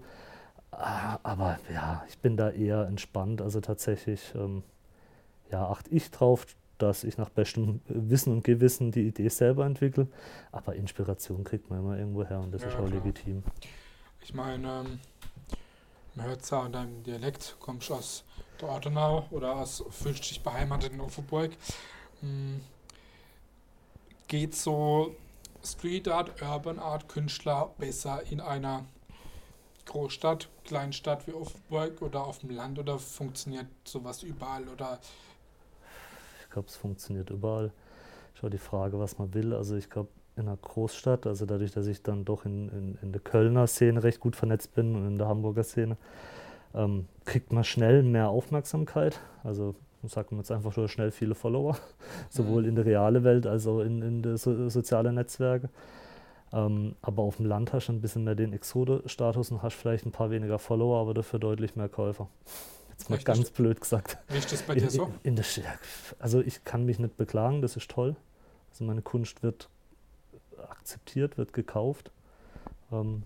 Ah, 0.73 1.19
aber 1.23 1.59
ja, 1.73 2.05
ich 2.09 2.19
bin 2.19 2.37
da 2.37 2.50
eher 2.50 2.87
entspannt. 2.87 3.41
Also 3.43 3.61
tatsächlich, 3.61 4.33
ähm, 4.35 4.62
ja, 5.50 5.69
achte 5.69 5.91
ich 5.91 6.11
drauf, 6.11 6.47
dass 6.79 7.05
ich 7.05 7.19
nach 7.19 7.29
bestem 7.29 7.81
Wissen 7.87 8.33
und 8.33 8.43
Gewissen 8.43 8.91
die 8.91 9.07
Idee 9.07 9.29
selber 9.29 9.67
entwickle. 9.67 10.09
Aber 10.50 10.75
Inspiration 10.75 11.45
kriegt 11.45 11.71
man 11.71 11.81
immer 11.81 11.97
irgendwo 11.97 12.25
her 12.25 12.41
und 12.41 12.52
das 12.52 12.62
ja, 12.62 12.69
ist 12.69 12.75
auch 12.75 12.87
klar. 12.87 12.91
legitim. 12.91 13.43
Ich 14.23 14.35
meine, 14.35 14.67
ähm, 14.67 15.00
man 16.14 16.26
hört 16.26 16.43
es 16.43 16.52
an 16.52 16.73
deinem 16.73 17.02
Dialekt, 17.05 17.57
kommst 17.61 17.91
du 17.91 17.95
aus 17.95 18.25
der 18.61 18.69
Ortenau 18.69 19.26
oder 19.31 19.57
aus, 19.57 19.85
fühlst 19.91 20.29
dich 20.31 20.43
beheimatet 20.43 20.93
in 20.93 21.00
Offenburg. 21.00 21.52
Hm, 22.21 22.61
geht 24.26 24.55
so 24.55 25.14
Street 25.62 26.09
Art, 26.09 26.41
Urban 26.41 26.79
Art 26.79 27.09
Künstler 27.09 27.71
besser 27.79 28.23
in 28.31 28.41
einer 28.41 28.87
Großstadt, 29.86 30.48
Kleinstadt 30.64 31.26
wie 31.26 31.32
Offenburg 31.32 32.02
oder 32.02 32.24
auf 32.24 32.38
dem 32.38 32.50
Land 32.50 32.78
oder 32.78 32.98
funktioniert 32.98 33.66
sowas 33.84 34.22
überall 34.22 34.68
oder 34.68 34.98
glaube, 36.52 36.68
es 36.68 36.76
funktioniert 36.76 37.30
überall. 37.30 37.72
Schau 38.34 38.48
die 38.48 38.58
Frage, 38.58 38.98
was 38.98 39.18
man 39.18 39.34
will. 39.34 39.52
Also 39.52 39.76
ich 39.76 39.90
glaube, 39.90 40.08
in 40.36 40.44
einer 40.44 40.56
Großstadt, 40.56 41.26
also 41.26 41.44
dadurch, 41.44 41.72
dass 41.72 41.86
ich 41.86 42.02
dann 42.02 42.24
doch 42.24 42.44
in, 42.44 42.68
in, 42.68 42.98
in 43.02 43.12
der 43.12 43.20
Kölner 43.20 43.66
Szene 43.66 44.02
recht 44.02 44.20
gut 44.20 44.36
vernetzt 44.36 44.74
bin 44.74 44.94
und 44.94 45.06
in 45.06 45.18
der 45.18 45.28
Hamburger 45.28 45.64
Szene, 45.64 45.96
ähm, 46.74 47.06
kriegt 47.24 47.52
man 47.52 47.64
schnell 47.64 48.02
mehr 48.02 48.28
Aufmerksamkeit. 48.28 49.20
Also 49.44 49.74
sagt 50.04 50.32
man 50.32 50.40
jetzt 50.40 50.50
einfach 50.50 50.72
schon 50.72 50.88
schnell 50.88 51.10
viele 51.10 51.34
Follower, 51.34 51.76
sowohl 52.30 52.66
in 52.66 52.74
der 52.74 52.86
realen 52.86 53.24
Welt 53.24 53.46
als 53.46 53.66
auch 53.66 53.80
in, 53.80 54.02
in 54.02 54.22
die 54.22 54.38
so, 54.38 54.68
sozialen 54.68 55.14
Netzwerke. 55.14 55.68
Ähm, 56.52 56.97
aber 57.00 57.23
auf 57.23 57.37
dem 57.37 57.47
Land 57.47 57.73
hast 57.73 57.88
du 57.88 57.92
ein 57.92 58.00
bisschen 58.00 58.25
mehr 58.25 58.35
den 58.35 58.52
Exode-Status 58.52 59.50
und 59.50 59.62
hast 59.62 59.75
vielleicht 59.75 60.04
ein 60.04 60.12
paar 60.12 60.30
weniger 60.30 60.59
Follower, 60.59 61.00
aber 61.00 61.14
dafür 61.14 61.38
deutlich 61.38 61.76
mehr 61.76 61.88
Käufer. 61.88 62.28
Jetzt 62.90 63.09
mal 63.09 63.18
ganz 63.18 63.50
blöd 63.50 63.80
gesagt. 63.80 64.18
Wie 64.28 64.38
ist 64.38 64.52
das 64.52 64.62
bei 64.62 64.75
dir 64.75 64.90
so? 64.90 65.04
In, 65.23 65.30
in 65.30 65.37
der, 65.37 65.44
also 66.18 66.40
ich 66.40 66.64
kann 66.64 66.85
mich 66.85 66.99
nicht 66.99 67.16
beklagen, 67.16 67.62
das 67.62 67.76
ist 67.76 67.90
toll. 67.90 68.16
Also 68.71 68.85
meine 68.85 69.02
Kunst 69.02 69.42
wird 69.42 69.68
akzeptiert, 70.68 71.38
wird 71.38 71.52
gekauft. 71.52 72.11
Ähm, 72.92 73.23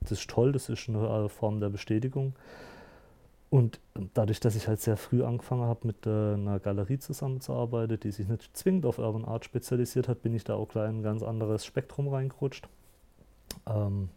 das 0.00 0.12
ist 0.12 0.30
toll, 0.30 0.52
das 0.52 0.68
ist 0.68 0.88
eine 0.88 1.28
Form 1.28 1.60
der 1.60 1.70
Bestätigung. 1.70 2.34
Und 3.54 3.78
dadurch, 4.14 4.40
dass 4.40 4.56
ich 4.56 4.66
halt 4.66 4.80
sehr 4.80 4.96
früh 4.96 5.22
angefangen 5.22 5.62
habe, 5.62 5.86
mit 5.86 6.08
äh, 6.08 6.10
einer 6.10 6.58
Galerie 6.58 6.98
zusammenzuarbeiten, 6.98 8.00
die 8.00 8.10
sich 8.10 8.26
nicht 8.26 8.56
zwingend 8.56 8.84
auf 8.84 8.98
Urban 8.98 9.24
Art 9.24 9.44
spezialisiert 9.44 10.08
hat, 10.08 10.22
bin 10.22 10.34
ich 10.34 10.42
da 10.42 10.54
auch 10.54 10.66
gleich 10.66 10.90
in 10.90 10.98
ein 10.98 11.02
ganz 11.04 11.22
anderes 11.22 11.64
Spektrum 11.64 12.08
reingerutscht. 12.08 12.68
Ähm, 13.68 14.08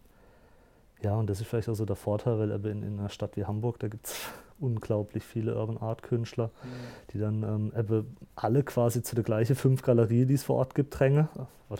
ja, 1.03 1.13
und 1.13 1.29
das 1.29 1.39
ist 1.39 1.45
vielleicht 1.45 1.69
auch 1.69 1.75
so 1.75 1.85
der 1.85 1.95
Vorteil, 1.95 2.39
weil 2.39 2.51
eben 2.51 2.65
in, 2.65 2.81
in 2.81 2.97
einer 2.97 3.09
Stadt 3.09 3.37
wie 3.37 3.45
Hamburg, 3.45 3.77
da 3.77 3.89
gibt 3.89 4.07
es 4.07 4.15
unglaublich 4.59 5.23
viele 5.23 5.55
Urban 5.55 5.77
Art 5.77 6.01
Künstler, 6.01 6.47
mhm. 6.47 6.69
die 7.13 7.19
dann 7.19 7.43
ähm, 7.43 7.73
eben 7.77 8.17
alle 8.35 8.63
quasi 8.63 9.03
zu 9.03 9.13
der 9.13 9.23
gleichen 9.23 9.55
fünf 9.55 9.83
Galerie, 9.83 10.25
die 10.25 10.33
es 10.33 10.45
vor 10.45 10.55
Ort 10.55 10.73
gibt, 10.73 10.99
drängen. 10.99 11.29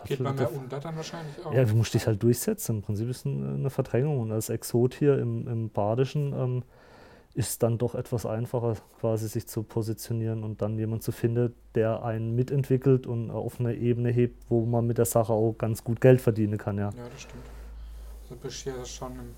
Geht 0.06 0.20
man 0.20 0.36
mehr 0.36 0.54
unter 0.54 0.80
dann 0.80 0.96
wahrscheinlich 0.96 1.44
auch? 1.44 1.52
Ja, 1.52 1.66
du 1.66 1.76
musst 1.76 1.96
dich 1.96 2.06
halt 2.06 2.22
durchsetzen. 2.22 2.76
Im 2.76 2.82
Prinzip 2.84 3.10
ist 3.10 3.26
es 3.26 3.26
eine 3.26 3.72
Verdrängung. 3.72 4.20
Und 4.20 4.32
als 4.32 4.50
Exot 4.50 4.94
hier 4.94 5.18
im, 5.18 5.48
im 5.48 5.70
Badischen 5.72 6.34
ähm, 6.34 6.64
ist 7.38 7.62
dann 7.62 7.78
doch 7.78 7.94
etwas 7.94 8.26
einfacher, 8.26 8.78
quasi 9.00 9.28
sich 9.28 9.48
zu 9.48 9.62
positionieren 9.62 10.44
und 10.44 10.64
dann 10.64 10.80
jemanden 10.80 11.04
zu 11.04 11.12
finden, 11.12 11.54
der 11.76 12.04
einen 12.04 12.34
mitentwickelt 12.34 13.06
und 13.06 13.30
auf 13.30 13.60
eine 13.60 13.76
Ebene 13.76 14.10
hebt, 14.10 14.44
wo 14.50 14.66
man 14.66 14.88
mit 14.88 14.98
der 14.98 15.06
Sache 15.06 15.34
auch 15.34 15.54
ganz 15.54 15.84
gut 15.84 16.02
Geld 16.02 16.20
verdienen 16.20 16.58
kann. 16.58 16.80
Ja, 16.80 16.90
ja 16.90 17.08
das 17.08 17.22
stimmt. 17.22 17.44
Also 18.24 18.36
bist 18.38 18.66
du 18.66 18.72
ja 18.72 18.84
schon 18.84 19.12
im 19.12 19.36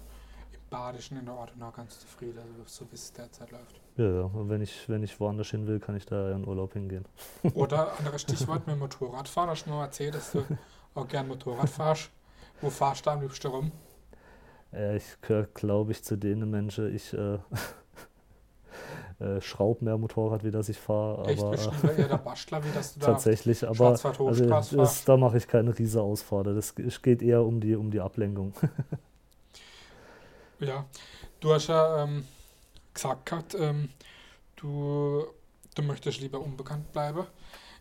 Badischen 0.70 1.18
in 1.18 1.26
der 1.26 1.36
Ortenau 1.36 1.72
ganz 1.72 2.00
zufrieden, 2.00 2.40
also 2.40 2.54
so 2.66 2.86
wie 2.90 2.96
es 2.96 3.12
derzeit 3.12 3.52
läuft. 3.52 3.82
Ja, 3.98 4.10
ja. 4.10 4.22
Und 4.22 4.48
wenn 4.48 4.62
ich, 4.62 4.88
wenn 4.88 5.04
ich 5.04 5.20
woanders 5.20 5.50
hin 5.52 5.68
will, 5.68 5.80
kann 5.82 5.98
ich 5.98 6.06
da 6.06 6.30
ja 6.30 6.36
in 6.38 6.48
Urlaub 6.48 6.72
hingehen. 6.74 7.04
Oder 7.54 7.98
anderes 7.98 8.22
Stichwort 8.22 8.66
mit 8.66 8.80
Motorradfahren. 8.80 9.50
Hast 9.50 9.66
du 9.66 9.72
mir 9.72 9.82
erzählt, 9.82 10.16
dass 10.16 10.32
du 10.32 10.46
auch 10.96 11.08
gern 11.08 11.28
Motorrad 11.28 11.70
fahrst? 11.70 12.10
Wo 12.62 12.70
fahrst 12.70 13.06
du 13.06 13.10
am 13.10 13.22
liebsten 13.22 13.48
rum? 13.48 13.72
Äh, 14.72 14.96
ich 14.96 15.20
gehöre, 15.22 15.48
glaube 15.54 15.92
ich, 15.92 16.02
zu 16.02 16.16
denen 16.16 16.50
Menschen, 16.50 16.96
ich 16.96 17.14
äh, 17.14 17.40
äh, 19.20 19.42
schraube 19.42 19.84
mehr 19.84 19.98
Motorrad, 19.98 20.44
wie 20.44 20.52
das 20.52 20.70
ich 20.70 20.78
fahre. 20.78 21.28
Echt, 21.28 21.42
aber, 21.42 21.52
bist 21.52 21.70
du 21.82 21.88
eher 21.88 22.08
der 22.08 22.18
Bastler, 22.18 22.64
wie 22.64 22.72
das 22.74 22.94
du 22.94 23.00
da 23.02 23.08
Tatsächlich, 23.08 23.68
aber 23.68 23.90
also, 23.90 24.46
das, 24.76 25.06
da 25.06 25.18
mache 25.18 25.38
ich 25.38 25.48
keine 25.48 25.78
riese 25.78 26.02
Ausfahrt. 26.02 26.48
Das 26.48 26.74
geht 27.02 27.22
eher 27.22 27.44
um 27.44 27.60
die, 27.60 27.76
um 27.76 27.92
die 27.92 28.00
Ablenkung. 28.00 28.54
Ja, 30.62 30.86
du 31.40 31.54
hast 31.54 31.68
ja 31.68 32.04
ähm, 32.04 32.28
gesagt 32.94 33.28
gehabt, 33.28 33.56
ähm, 33.56 33.88
du, 34.58 35.26
du 35.74 35.82
möchtest 35.84 36.20
lieber 36.20 36.42
unbekannt 36.42 36.92
bleiben. 36.92 37.26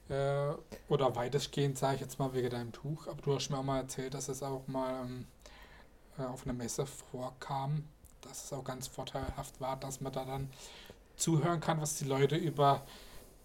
Äh, 0.09 0.53
oder 0.89 1.15
weitestgehend, 1.17 1.77
sage 1.77 1.97
ich 1.97 2.01
jetzt 2.01 2.19
mal, 2.19 2.33
wegen 2.33 2.51
deinem 2.51 2.73
Tuch. 2.73 3.09
Aber 3.09 3.21
du 3.21 3.35
hast 3.35 3.51
mir 3.51 3.59
auch 3.59 3.65
mal 3.65 3.81
erzählt, 3.81 4.15
dass 4.15 4.29
es 4.29 4.43
auch 4.43 4.67
mal 4.69 5.05
ähm, 5.05 5.27
äh, 6.19 6.23
auf 6.23 6.45
einer 6.45 6.55
Messe 6.55 6.87
vorkam, 6.87 7.85
dass 8.23 8.45
es 8.45 8.53
auch 8.53 8.65
ganz 8.65 8.87
vorteilhaft 8.87 9.61
war, 9.61 9.77
dass 9.77 10.01
man 10.01 10.13
da 10.13 10.25
dann 10.25 10.49
zuhören 11.19 11.61
kann, 11.61 11.81
was 11.81 11.97
die 11.97 12.05
Leute 12.05 12.37
über 12.37 12.83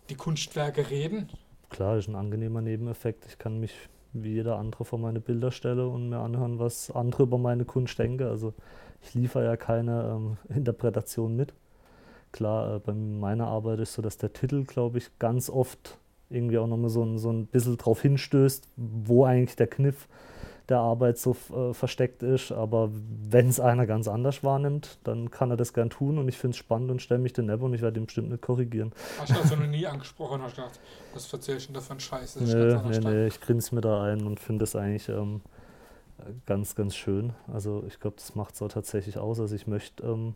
die 0.09 0.15
Kunstwerke 0.15 0.89
reden. 0.89 1.29
Klar, 1.69 1.97
ist 1.97 2.07
ein 2.07 2.15
angenehmer 2.15 2.61
Nebeneffekt. 2.61 3.25
Ich 3.27 3.37
kann 3.37 3.59
mich 3.59 3.73
wie 4.13 4.33
jeder 4.33 4.57
andere 4.57 4.85
vor 4.85 4.99
meine 4.99 5.19
Bilder 5.19 5.51
stellen 5.51 5.87
und 5.87 6.09
mir 6.09 6.19
anhören, 6.19 6.59
was 6.59 6.91
andere 6.91 7.23
über 7.23 7.37
meine 7.37 7.65
Kunst 7.65 7.97
denken. 7.97 8.27
Also 8.27 8.53
ich 9.01 9.13
liefere 9.15 9.45
ja 9.45 9.57
keine 9.57 10.13
ähm, 10.15 10.37
Interpretation 10.55 11.35
mit. 11.35 11.53
Klar, 12.31 12.75
äh, 12.75 12.79
bei 12.79 12.93
meiner 12.93 13.47
Arbeit 13.47 13.79
ist 13.79 13.93
so, 13.93 14.01
dass 14.01 14.17
der 14.17 14.33
Titel, 14.33 14.63
glaube 14.63 14.99
ich, 14.99 15.09
ganz 15.19 15.49
oft 15.49 15.97
irgendwie 16.29 16.57
auch 16.57 16.67
nochmal 16.67 16.89
so 16.89 17.03
ein, 17.03 17.17
so 17.17 17.31
ein 17.31 17.47
bisschen 17.47 17.77
drauf 17.77 18.01
hinstößt, 18.01 18.67
wo 18.75 19.25
eigentlich 19.25 19.55
der 19.55 19.67
Kniff 19.67 20.07
der 20.69 20.79
Arbeit 20.79 21.17
so 21.17 21.35
äh, 21.53 21.73
versteckt 21.73 22.23
ist. 22.23 22.51
Aber 22.51 22.89
wenn 22.91 23.49
es 23.49 23.59
einer 23.59 23.85
ganz 23.85 24.07
anders 24.07 24.43
wahrnimmt, 24.43 24.97
dann 25.03 25.29
kann 25.29 25.51
er 25.51 25.57
das 25.57 25.73
gern 25.73 25.89
tun 25.89 26.17
und 26.17 26.27
ich 26.27 26.37
finde 26.37 26.55
es 26.55 26.57
spannend 26.57 26.91
und 26.91 27.01
stelle 27.01 27.19
mich 27.19 27.33
den 27.33 27.47
Neb 27.47 27.61
und 27.61 27.73
ich 27.73 27.81
werde 27.81 27.99
ihn 27.99 28.05
bestimmt 28.05 28.29
nicht 28.29 28.41
korrigieren. 28.41 28.91
Hast 29.19 29.31
du 29.31 29.39
also 29.39 29.55
noch 29.55 29.67
nie 29.67 29.85
angesprochen 29.85 30.41
hast 30.41 30.55
gedacht, 30.55 30.79
was 31.13 31.31
erzählst 31.31 31.65
du 31.65 31.73
denn 31.73 31.81
davon 31.81 31.99
Scheiße? 31.99 32.43
Nee, 32.43 32.79
nee, 32.89 32.99
nee, 32.99 33.27
ich 33.27 33.41
grinse 33.41 33.75
mir 33.75 33.81
da 33.81 34.03
ein 34.03 34.25
und 34.25 34.39
finde 34.39 34.63
es 34.63 34.75
eigentlich 34.75 35.09
ähm, 35.09 35.41
ganz, 36.45 36.75
ganz 36.75 36.95
schön. 36.95 37.33
Also 37.51 37.83
ich 37.87 37.99
glaube, 37.99 38.15
das 38.17 38.35
macht 38.35 38.55
es 38.55 38.61
auch 38.61 38.69
tatsächlich 38.69 39.17
aus. 39.17 39.39
Also 39.39 39.55
ich 39.55 39.67
möchte, 39.67 40.03
ähm, 40.03 40.35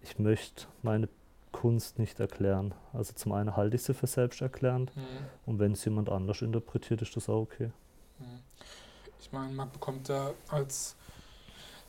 ich 0.00 0.18
möchte 0.18 0.66
meine 0.82 1.08
Kunst 1.52 1.98
nicht 1.98 2.20
erklären. 2.20 2.74
Also 2.92 3.12
zum 3.14 3.32
einen 3.32 3.56
halte 3.56 3.76
ich 3.76 3.82
sie 3.82 3.94
für 3.94 4.06
selbsterklärend 4.06 4.94
mhm. 4.96 5.02
und 5.46 5.58
wenn 5.58 5.72
es 5.72 5.84
jemand 5.84 6.08
anders 6.08 6.42
interpretiert, 6.42 7.02
ist 7.02 7.16
das 7.16 7.28
auch 7.28 7.42
okay. 7.42 7.70
Mhm. 8.18 8.40
Ich 9.20 9.32
meine, 9.32 9.52
man 9.52 9.70
bekommt 9.70 10.08
ja 10.08 10.32
als, 10.48 10.94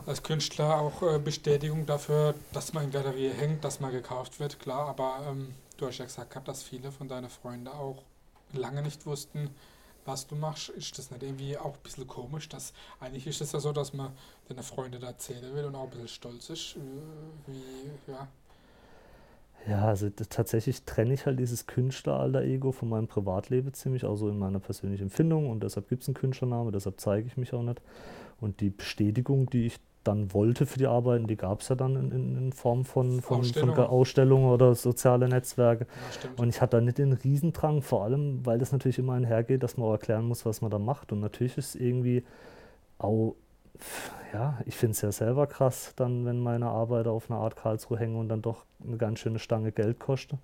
als 0.05 0.23
Künstler 0.23 0.79
auch 0.79 1.01
äh, 1.03 1.19
Bestätigung 1.19 1.85
dafür, 1.85 2.33
dass 2.53 2.73
man 2.73 2.85
in 2.85 2.91
Galerie 2.91 3.29
hängt, 3.29 3.63
dass 3.63 3.79
man 3.79 3.91
gekauft 3.91 4.39
wird, 4.39 4.59
klar, 4.59 4.87
aber 4.89 5.19
ähm, 5.27 5.53
du 5.77 5.87
hast 5.87 5.97
ja 5.97 6.05
gesagt 6.05 6.31
gehabt, 6.31 6.47
dass 6.47 6.63
viele 6.63 6.91
von 6.91 7.07
deinen 7.07 7.29
Freunden 7.29 7.67
auch 7.67 8.03
lange 8.53 8.81
nicht 8.81 9.05
wussten, 9.05 9.49
was 10.05 10.25
du 10.25 10.35
machst, 10.35 10.69
ist 10.69 10.97
das 10.97 11.11
nicht 11.11 11.21
irgendwie 11.21 11.57
auch 11.57 11.75
ein 11.75 11.83
bisschen 11.83 12.07
komisch, 12.07 12.47
dass 12.49 12.73
eigentlich 12.99 13.27
ist 13.27 13.41
es 13.41 13.51
ja 13.51 13.59
so, 13.59 13.73
dass 13.73 13.93
man 13.93 14.17
deine 14.47 14.63
Freunde 14.63 15.05
erzählen 15.05 15.53
will 15.53 15.65
und 15.65 15.75
auch 15.75 15.83
ein 15.83 15.89
bisschen 15.89 16.07
stolz 16.07 16.49
ist, 16.49 16.75
äh, 16.77 17.51
wie, 17.51 18.11
ja. 18.11 18.27
Ja, 19.67 19.85
also 19.85 20.09
tatsächlich 20.09 20.83
trenne 20.83 21.13
ich 21.13 21.25
halt 21.25 21.39
dieses 21.39 21.67
Künstler-Alter-Ego 21.67 22.71
von 22.71 22.89
meinem 22.89 23.07
Privatleben 23.07 23.73
ziemlich, 23.73 24.05
auch 24.05 24.15
so 24.15 24.29
in 24.29 24.39
meiner 24.39 24.59
persönlichen 24.59 25.03
Empfindung 25.03 25.49
und 25.49 25.63
deshalb 25.63 25.89
gibt 25.89 26.03
es 26.03 26.07
einen 26.07 26.15
Künstlername, 26.15 26.71
deshalb 26.71 26.99
zeige 26.99 27.27
ich 27.27 27.37
mich 27.37 27.53
auch 27.53 27.63
nicht. 27.63 27.81
Und 28.39 28.61
die 28.61 28.69
Bestätigung, 28.69 29.49
die 29.49 29.65
ich 29.65 29.79
dann 30.07 30.33
wollte 30.33 30.65
für 30.65 30.79
die 30.79 30.87
Arbeiten, 30.87 31.27
die 31.27 31.35
gab 31.35 31.61
es 31.61 31.69
ja 31.69 31.75
dann 31.75 31.95
in, 31.97 32.11
in, 32.11 32.37
in 32.37 32.53
Form 32.53 32.85
von, 32.85 33.21
von, 33.21 33.39
Ausstellung. 33.39 33.75
von 33.75 33.85
Ausstellungen 33.85 34.49
oder 34.49 34.73
soziale 34.73 35.27
Netzwerke. 35.27 35.85
Ja, 36.23 36.29
und 36.41 36.49
ich 36.49 36.61
hatte 36.61 36.77
da 36.77 36.81
nicht 36.81 36.97
den 36.97 37.13
Riesendrang, 37.13 37.81
vor 37.81 38.05
allem, 38.05 38.45
weil 38.45 38.57
das 38.57 38.71
natürlich 38.71 38.99
immer 38.99 39.13
einhergeht, 39.13 39.63
dass 39.63 39.75
man 39.75 39.87
auch 39.87 39.93
erklären 39.93 40.25
muss, 40.25 40.45
was 40.45 40.61
man 40.61 40.71
da 40.71 40.79
macht. 40.79 41.11
Und 41.11 41.19
natürlich 41.19 41.57
ist 41.57 41.75
es 41.75 41.81
irgendwie 41.81 42.23
auch, 42.99 43.35
ja, 44.33 44.57
ich 44.65 44.75
finde 44.75 44.91
es 44.91 45.01
ja 45.01 45.11
selber 45.11 45.47
krass, 45.47 45.93
dann, 45.95 46.25
wenn 46.25 46.39
meine 46.39 46.67
Arbeiter 46.67 47.11
auf 47.11 47.29
einer 47.29 47.39
Art 47.39 47.55
Karlsruhe 47.55 47.97
hängen 47.97 48.17
und 48.17 48.29
dann 48.29 48.41
doch 48.41 48.65
eine 48.85 48.97
ganz 48.97 49.19
schöne 49.19 49.39
Stange 49.39 49.71
Geld 49.71 49.99
kosten. 49.99 50.39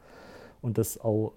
Und 0.62 0.78
das 0.78 1.00
auch 1.00 1.34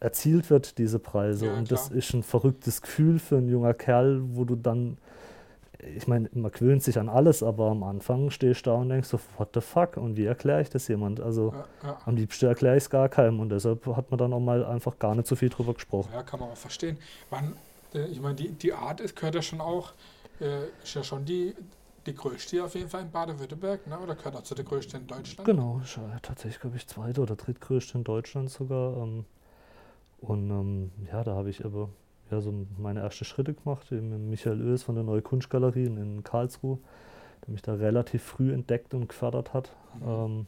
erzielt 0.00 0.50
wird, 0.50 0.78
diese 0.78 0.98
Preise. 0.98 1.46
Ja, 1.46 1.54
und 1.54 1.72
das 1.72 1.90
ist 1.90 2.14
ein 2.14 2.22
verrücktes 2.22 2.82
Gefühl 2.82 3.18
für 3.18 3.38
einen 3.38 3.48
junger 3.48 3.74
Kerl, 3.74 4.20
wo 4.34 4.44
du 4.44 4.54
dann 4.54 4.98
ich 5.96 6.08
meine, 6.08 6.28
man 6.32 6.50
gewöhnt 6.50 6.82
sich 6.82 6.98
an 6.98 7.08
alles, 7.08 7.42
aber 7.42 7.70
am 7.70 7.82
Anfang 7.82 8.30
stehst 8.30 8.66
du 8.66 8.70
da 8.70 8.76
und 8.76 8.88
denkst 8.88 9.08
so, 9.08 9.20
what 9.36 9.50
the 9.54 9.60
fuck? 9.60 9.96
Und 9.96 10.16
wie 10.16 10.24
erkläre 10.24 10.60
ich 10.60 10.70
das 10.70 10.88
jemand? 10.88 11.20
Also 11.20 11.52
ja, 11.52 11.88
ja. 11.88 11.98
am 12.04 12.16
liebsten 12.16 12.46
erkläre 12.46 12.76
ich 12.76 12.84
es 12.84 12.90
gar 12.90 13.08
keinem 13.08 13.40
und 13.40 13.50
deshalb 13.50 13.86
hat 13.86 14.10
man 14.10 14.18
dann 14.18 14.32
auch 14.32 14.40
mal 14.40 14.64
einfach 14.64 14.98
gar 14.98 15.14
nicht 15.14 15.28
so 15.28 15.36
viel 15.36 15.48
drüber 15.48 15.74
gesprochen. 15.74 16.10
Ja, 16.12 16.22
kann 16.22 16.40
man 16.40 16.50
auch 16.50 16.56
verstehen. 16.56 16.98
Wann, 17.30 17.56
äh, 17.94 18.06
ich 18.06 18.20
meine, 18.20 18.34
die, 18.34 18.50
die 18.50 18.72
Art 18.72 19.00
ist, 19.00 19.14
gehört 19.14 19.36
ja 19.36 19.42
schon 19.42 19.60
auch, 19.60 19.92
äh, 20.40 20.68
ist 20.82 20.94
ja 20.94 21.02
schon 21.02 21.24
die, 21.24 21.54
die 22.06 22.14
größte 22.14 22.64
auf 22.64 22.74
jeden 22.74 22.88
Fall 22.88 23.02
in 23.02 23.10
Baden-Württemberg, 23.10 23.86
ne? 23.86 23.98
oder 23.98 24.14
gehört 24.14 24.36
auch 24.36 24.42
zu 24.42 24.54
der 24.54 24.64
größten 24.64 25.00
in 25.00 25.06
Deutschland? 25.06 25.44
Genau, 25.44 25.80
ist 25.82 25.98
tatsächlich, 26.22 26.60
glaube 26.60 26.76
ich, 26.76 26.86
zweite 26.86 27.20
oder 27.20 27.36
drittgrößte 27.36 27.98
in 27.98 28.04
Deutschland 28.04 28.50
sogar. 28.50 28.96
Ähm, 28.96 29.24
und 30.20 30.50
ähm, 30.50 30.90
ja, 31.10 31.22
da 31.22 31.34
habe 31.34 31.50
ich 31.50 31.64
aber 31.64 31.90
ja, 32.30 32.40
so 32.40 32.52
meine 32.76 33.00
ersten 33.00 33.24
Schritte 33.24 33.54
gemacht, 33.54 33.90
mit 33.90 34.02
Michael 34.02 34.66
Oes 34.70 34.82
von 34.82 34.94
der 34.94 35.04
Neue 35.04 35.22
Kunstgalerie 35.22 35.86
in 35.86 36.22
Karlsruhe, 36.24 36.78
der 37.42 37.52
mich 37.52 37.62
da 37.62 37.74
relativ 37.74 38.22
früh 38.22 38.52
entdeckt 38.52 38.94
und 38.94 39.08
gefördert 39.08 39.54
hat. 39.54 39.74
Mhm. 40.00 40.08
Ähm, 40.08 40.46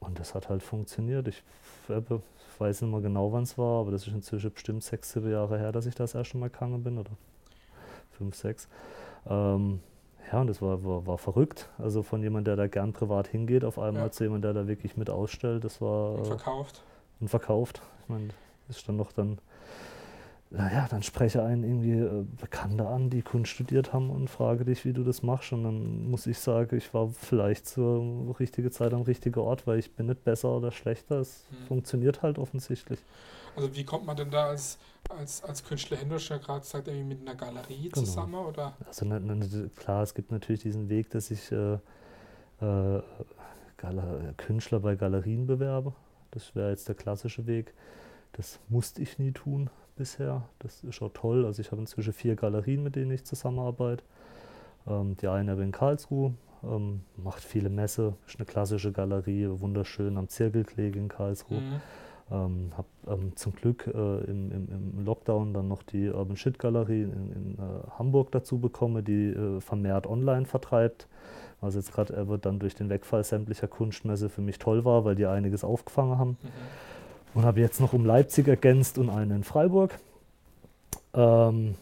und 0.00 0.18
das 0.18 0.34
hat 0.34 0.48
halt 0.48 0.62
funktioniert. 0.62 1.28
Ich, 1.28 1.42
ich 1.88 2.60
weiß 2.60 2.82
nicht 2.82 2.90
mehr 2.90 3.00
genau, 3.00 3.32
wann 3.32 3.44
es 3.44 3.56
war, 3.56 3.80
aber 3.80 3.90
das 3.90 4.06
ist 4.06 4.12
inzwischen 4.12 4.52
bestimmt 4.52 4.84
sechs, 4.84 5.12
sieben 5.12 5.30
Jahre 5.30 5.58
her, 5.58 5.72
dass 5.72 5.86
ich 5.86 5.94
das 5.94 6.14
erste 6.14 6.36
Mal 6.36 6.50
gegangen 6.50 6.82
bin, 6.82 6.98
oder 6.98 7.10
fünf, 8.14 8.36
sechs. 8.36 8.68
Ähm, 9.28 9.80
ja, 10.32 10.40
und 10.40 10.46
das 10.46 10.62
war, 10.62 10.82
war, 10.84 11.06
war, 11.06 11.18
verrückt. 11.18 11.68
Also 11.78 12.02
von 12.02 12.22
jemandem, 12.22 12.56
der 12.56 12.64
da 12.64 12.68
gern 12.68 12.92
privat 12.92 13.28
hingeht, 13.28 13.64
auf 13.64 13.78
einmal 13.78 14.04
ja. 14.04 14.10
zu 14.10 14.24
jemandem, 14.24 14.54
der 14.54 14.62
da 14.62 14.68
wirklich 14.68 14.96
mit 14.96 15.10
ausstellt, 15.10 15.64
das 15.64 15.80
war. 15.80 16.14
Und 16.14 16.26
verkauft. 16.26 16.82
Und 17.20 17.28
verkauft. 17.28 17.82
Ich 18.02 18.08
meine, 18.08 18.28
das 18.66 18.78
ist 18.78 18.88
dann 18.88 18.96
noch 18.96 19.12
dann 19.12 19.38
naja, 20.56 20.86
dann 20.88 21.02
spreche 21.02 21.42
einen 21.42 21.64
irgendwie 21.64 21.98
äh, 21.98 22.24
Bekannte 22.40 22.86
an, 22.86 23.10
die 23.10 23.22
Kunst 23.22 23.50
studiert 23.50 23.92
haben 23.92 24.10
und 24.10 24.30
frage 24.30 24.64
dich, 24.64 24.84
wie 24.84 24.92
du 24.92 25.02
das 25.02 25.22
machst. 25.22 25.52
Und 25.52 25.64
dann 25.64 26.08
muss 26.08 26.26
ich 26.26 26.38
sagen, 26.38 26.76
ich 26.76 26.94
war 26.94 27.08
vielleicht 27.08 27.66
zur 27.66 28.38
richtigen 28.38 28.70
Zeit 28.70 28.94
am 28.94 29.02
richtigen 29.02 29.40
Ort, 29.40 29.66
weil 29.66 29.80
ich 29.80 29.92
bin 29.92 30.06
nicht 30.06 30.22
besser 30.22 30.50
oder 30.56 30.70
schlechter. 30.70 31.16
Es 31.18 31.46
hm. 31.50 31.66
funktioniert 31.66 32.22
halt 32.22 32.38
offensichtlich. 32.38 33.00
Also 33.56 33.74
wie 33.74 33.84
kommt 33.84 34.06
man 34.06 34.16
denn 34.16 34.30
da 34.30 34.46
als, 34.46 34.78
als, 35.08 35.42
als 35.42 35.64
Künstler 35.64 35.96
hin? 35.96 36.08
Du 36.08 36.14
hast 36.14 36.28
ja 36.28 36.38
gerade 36.38 36.60
gesagt, 36.60 36.86
irgendwie 36.86 37.14
mit 37.14 37.20
einer 37.26 37.36
Galerie 37.36 37.88
genau. 37.88 38.06
zusammen, 38.06 38.34
oder? 38.34 38.74
Also 38.86 39.06
ne, 39.06 39.20
ne, 39.20 39.70
klar, 39.76 40.02
es 40.02 40.14
gibt 40.14 40.30
natürlich 40.30 40.62
diesen 40.62 40.88
Weg, 40.88 41.10
dass 41.10 41.32
ich 41.32 41.50
äh, 41.50 41.78
äh, 42.60 43.02
Künstler 44.36 44.80
bei 44.80 44.94
Galerien 44.94 45.46
bewerbe. 45.46 45.94
Das 46.30 46.54
wäre 46.54 46.70
jetzt 46.70 46.88
der 46.88 46.94
klassische 46.94 47.46
Weg. 47.46 47.74
Das 48.32 48.58
musste 48.68 49.02
ich 49.02 49.18
nie 49.18 49.32
tun 49.32 49.68
bisher. 49.96 50.42
Das 50.58 50.82
ist 50.84 51.02
auch 51.02 51.10
toll. 51.12 51.44
Also 51.44 51.60
ich 51.60 51.70
habe 51.70 51.80
inzwischen 51.80 52.12
vier 52.12 52.36
Galerien, 52.36 52.82
mit 52.82 52.96
denen 52.96 53.10
ich 53.10 53.24
zusammenarbeite. 53.24 54.02
Ähm, 54.86 55.16
die 55.16 55.28
eine 55.28 55.52
in 55.62 55.72
Karlsruhe, 55.72 56.34
ähm, 56.62 57.00
macht 57.16 57.42
viele 57.42 57.70
Messe, 57.70 58.14
ist 58.26 58.38
eine 58.38 58.46
klassische 58.46 58.92
Galerie, 58.92 59.48
wunderschön 59.48 60.16
am 60.18 60.28
Zirkelkleg 60.28 60.96
in 60.96 61.08
Karlsruhe. 61.08 61.60
Mhm. 61.60 61.80
Ähm, 62.30 62.72
habe 62.74 62.88
ähm, 63.06 63.36
zum 63.36 63.54
Glück 63.54 63.86
äh, 63.86 63.90
im, 64.24 64.50
im, 64.50 64.68
im, 64.70 65.04
Lockdown 65.04 65.52
dann 65.52 65.68
noch 65.68 65.82
die 65.82 66.08
Urban 66.08 66.38
Shit 66.38 66.58
Galerie 66.58 67.02
in, 67.02 67.32
in 67.32 67.58
äh, 67.58 67.90
Hamburg 67.98 68.32
dazu 68.32 68.58
bekommen, 68.58 69.04
die 69.04 69.28
äh, 69.28 69.60
vermehrt 69.60 70.06
online 70.06 70.46
vertreibt. 70.46 71.06
Was 71.60 71.74
jetzt 71.74 71.92
gerade 71.92 72.38
dann 72.40 72.58
durch 72.58 72.74
den 72.74 72.88
Wegfall 72.88 73.24
sämtlicher 73.24 73.68
Kunstmesse 73.68 74.28
für 74.28 74.40
mich 74.40 74.58
toll 74.58 74.84
war, 74.84 75.04
weil 75.04 75.14
die 75.14 75.26
einiges 75.26 75.64
aufgefangen 75.64 76.18
haben. 76.18 76.38
Mhm 76.42 76.48
und 77.34 77.44
habe 77.44 77.60
jetzt 77.60 77.80
noch 77.80 77.92
um 77.92 78.04
Leipzig 78.04 78.48
ergänzt 78.48 78.98
und 78.98 79.10
einen 79.10 79.30
in 79.30 79.44
Freiburg. 79.44 79.98
Ähm, 81.12 81.74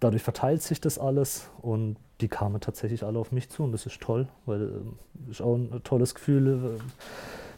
dadurch 0.00 0.22
verteilt 0.22 0.62
sich 0.62 0.80
das 0.80 0.98
alles 0.98 1.48
und 1.60 1.96
die 2.20 2.28
kamen 2.28 2.60
tatsächlich 2.60 3.04
alle 3.04 3.18
auf 3.18 3.32
mich 3.32 3.48
zu 3.48 3.62
und 3.62 3.72
das 3.72 3.86
ist 3.86 4.00
toll, 4.00 4.26
weil 4.46 4.62
äh, 4.62 5.30
ist 5.30 5.40
auch 5.40 5.54
ein 5.54 5.80
tolles 5.84 6.14
Gefühl, 6.14 6.76
äh, 6.76 6.80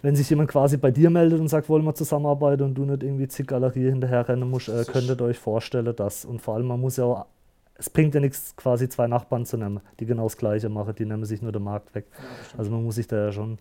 wenn 0.02 0.16
sich 0.16 0.30
jemand 0.30 0.50
quasi 0.50 0.76
bei 0.76 0.90
dir 0.90 1.10
meldet 1.10 1.40
und 1.40 1.48
sagt, 1.48 1.68
wollen 1.68 1.84
wir 1.84 1.94
zusammenarbeiten 1.94 2.62
und 2.62 2.74
du 2.74 2.84
nicht 2.84 3.02
irgendwie 3.02 3.28
zig 3.28 3.46
Galerie 3.46 3.90
hinterher 3.90 4.28
rennen 4.28 4.48
musst, 4.48 4.68
äh, 4.68 4.84
könntet 4.84 5.20
ihr 5.20 5.24
euch 5.24 5.38
vorstellen, 5.38 5.94
dass 5.96 6.24
und 6.24 6.40
vor 6.40 6.54
allem 6.54 6.66
man 6.66 6.80
muss 6.80 6.96
ja 6.96 7.04
auch, 7.04 7.26
es 7.74 7.88
bringt 7.88 8.14
ja 8.14 8.20
nichts, 8.20 8.54
quasi 8.56 8.88
zwei 8.88 9.06
Nachbarn 9.06 9.46
zu 9.46 9.56
nehmen, 9.56 9.80
die 9.98 10.06
genau 10.06 10.24
das 10.24 10.36
Gleiche 10.36 10.68
machen, 10.68 10.94
die 10.94 11.06
nehmen 11.06 11.24
sich 11.24 11.40
nur 11.40 11.52
den 11.52 11.62
Markt 11.62 11.94
weg. 11.94 12.06
Ja, 12.12 12.58
also 12.58 12.70
man 12.70 12.84
muss 12.84 12.96
sich 12.96 13.06
da 13.06 13.16
ja 13.26 13.32
schon 13.32 13.58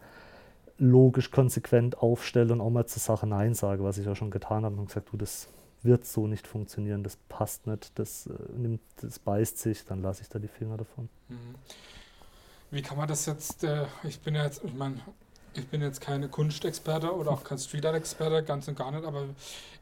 logisch 0.79 1.29
konsequent 1.29 1.97
aufstelle 1.97 2.53
und 2.53 2.61
auch 2.61 2.69
mal 2.69 2.85
zur 2.85 3.01
Sache 3.01 3.27
Nein 3.27 3.53
sage, 3.53 3.83
was 3.83 3.97
ich 3.97 4.07
auch 4.07 4.15
schon 4.15 4.31
getan 4.31 4.65
habe 4.65 4.75
und 4.75 4.87
gesagt, 4.87 5.09
du, 5.11 5.17
das 5.17 5.47
wird 5.83 6.05
so 6.05 6.27
nicht 6.27 6.47
funktionieren, 6.47 7.03
das 7.03 7.17
passt 7.27 7.67
nicht, 7.67 7.97
das, 7.99 8.27
äh, 8.27 8.33
nimmt, 8.57 8.81
das 9.01 9.19
beißt 9.19 9.57
sich, 9.57 9.85
dann 9.85 10.01
lasse 10.01 10.23
ich 10.23 10.29
da 10.29 10.39
die 10.39 10.47
Finger 10.47 10.77
davon. 10.77 11.09
Mhm. 11.27 11.55
Wie 12.71 12.81
kann 12.81 12.97
man 12.97 13.07
das 13.07 13.25
jetzt, 13.25 13.63
äh, 13.63 13.85
ich 14.03 14.19
bin 14.19 14.35
ja 14.35 14.45
jetzt, 14.45 14.63
ich 14.63 14.73
meine, 14.73 14.99
ich 15.53 15.67
bin 15.67 15.81
jetzt 15.81 16.01
keine 16.01 16.29
Kunstexperte 16.29 17.13
oder 17.13 17.31
auch 17.31 17.43
kein 17.43 17.57
Street 17.57 17.85
Art 17.85 17.95
Experte, 17.95 18.43
ganz 18.43 18.67
und 18.67 18.77
gar 18.77 18.91
nicht, 18.91 19.05
aber 19.05 19.25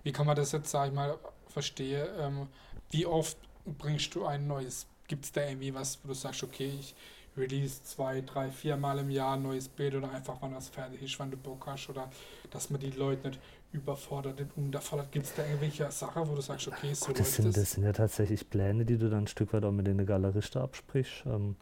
wie 0.04 0.12
kann 0.12 0.26
man 0.26 0.36
das 0.36 0.52
jetzt, 0.52 0.70
sage 0.70 0.90
ich 0.90 0.96
mal, 0.96 1.16
verstehen? 1.48 2.08
Ähm, 2.20 2.48
wie 2.92 3.06
oft 3.06 3.38
bringst 3.66 4.14
du 4.16 4.26
ein 4.26 4.48
neues, 4.48 4.88
gibt 5.08 5.26
es 5.26 5.32
da 5.32 5.42
irgendwie 5.42 5.74
was, 5.74 6.00
wo 6.04 6.10
du 6.10 6.14
sagst, 6.14 6.44
okay, 6.44 6.72
ich 6.80 6.96
Release 7.38 7.84
zwei, 7.84 8.22
drei, 8.22 8.50
vier 8.50 8.78
Mal 8.78 9.00
im 9.00 9.10
Jahr 9.10 9.36
ein 9.36 9.44
neues 9.44 9.68
Bild 9.68 9.96
oder 9.96 10.12
einfach, 10.12 10.38
wann 10.42 10.54
das 10.54 10.70
fertig 10.70 11.02
ist, 11.02 11.20
wann 11.20 11.32
du 11.32 11.38
Bock 11.38 11.66
hast 11.68 11.90
oder 11.90 12.10
dass 12.50 12.70
man 12.70 12.80
die 12.80 12.92
Leute 12.92 13.30
nicht 13.30 13.40
überfordert, 13.72 14.40
nicht 14.40 14.52
unterfordert. 14.56 15.12
Gibt 15.12 15.26
es 15.26 15.34
da 15.34 15.44
irgendwelche 15.46 15.90
Sachen, 15.92 16.28
wo 16.28 16.36
du 16.36 16.42
sagst, 16.42 16.68
okay, 16.68 16.94
so 16.94 17.08
Gut, 17.08 17.20
das 17.20 17.36
sind, 17.36 17.56
das 17.56 17.72
sind 17.72 17.84
ja 17.84 17.94
tatsächlich 17.94 18.50
Pläne, 18.50 18.86
die 18.86 18.98
du 18.98 19.10
dann 19.10 19.24
ein 19.24 19.28
Stück 19.28 19.54
weit 19.54 19.64
auch 19.66 19.72
mit 19.72 19.88
den 19.88 20.06
Galeristen 20.06 20.62
absprichst. 20.62 21.26
Ähm, 21.26 21.56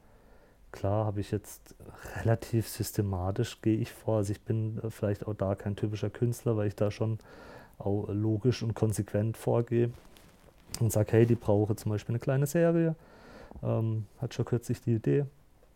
klar 0.72 1.06
habe 1.06 1.22
ich 1.22 1.32
jetzt 1.32 1.76
relativ 2.22 2.68
systematisch, 2.68 3.62
gehe 3.62 3.78
ich 3.78 3.92
vor. 3.92 4.18
Also 4.18 4.32
ich 4.32 4.42
bin 4.42 4.80
äh, 4.84 4.90
vielleicht 4.90 5.28
auch 5.28 5.34
da 5.34 5.56
kein 5.56 5.76
typischer 5.76 6.10
Künstler, 6.10 6.58
weil 6.58 6.68
ich 6.68 6.76
da 6.76 6.92
schon 6.92 7.20
auch 7.78 8.08
logisch 8.10 8.64
und 8.64 8.74
konsequent 8.74 9.36
vorgehe 9.36 9.92
und 10.80 10.92
sage, 10.92 11.12
hey, 11.14 11.26
die 11.26 11.36
brauche 11.36 11.76
zum 11.76 11.92
Beispiel 11.92 12.14
eine 12.14 12.20
kleine 12.20 12.48
Serie. 12.48 12.96
Ähm, 13.64 14.06
hat 14.20 14.34
schon 14.34 14.46
kürzlich 14.46 14.82
die 14.82 14.96
Idee, 14.96 15.26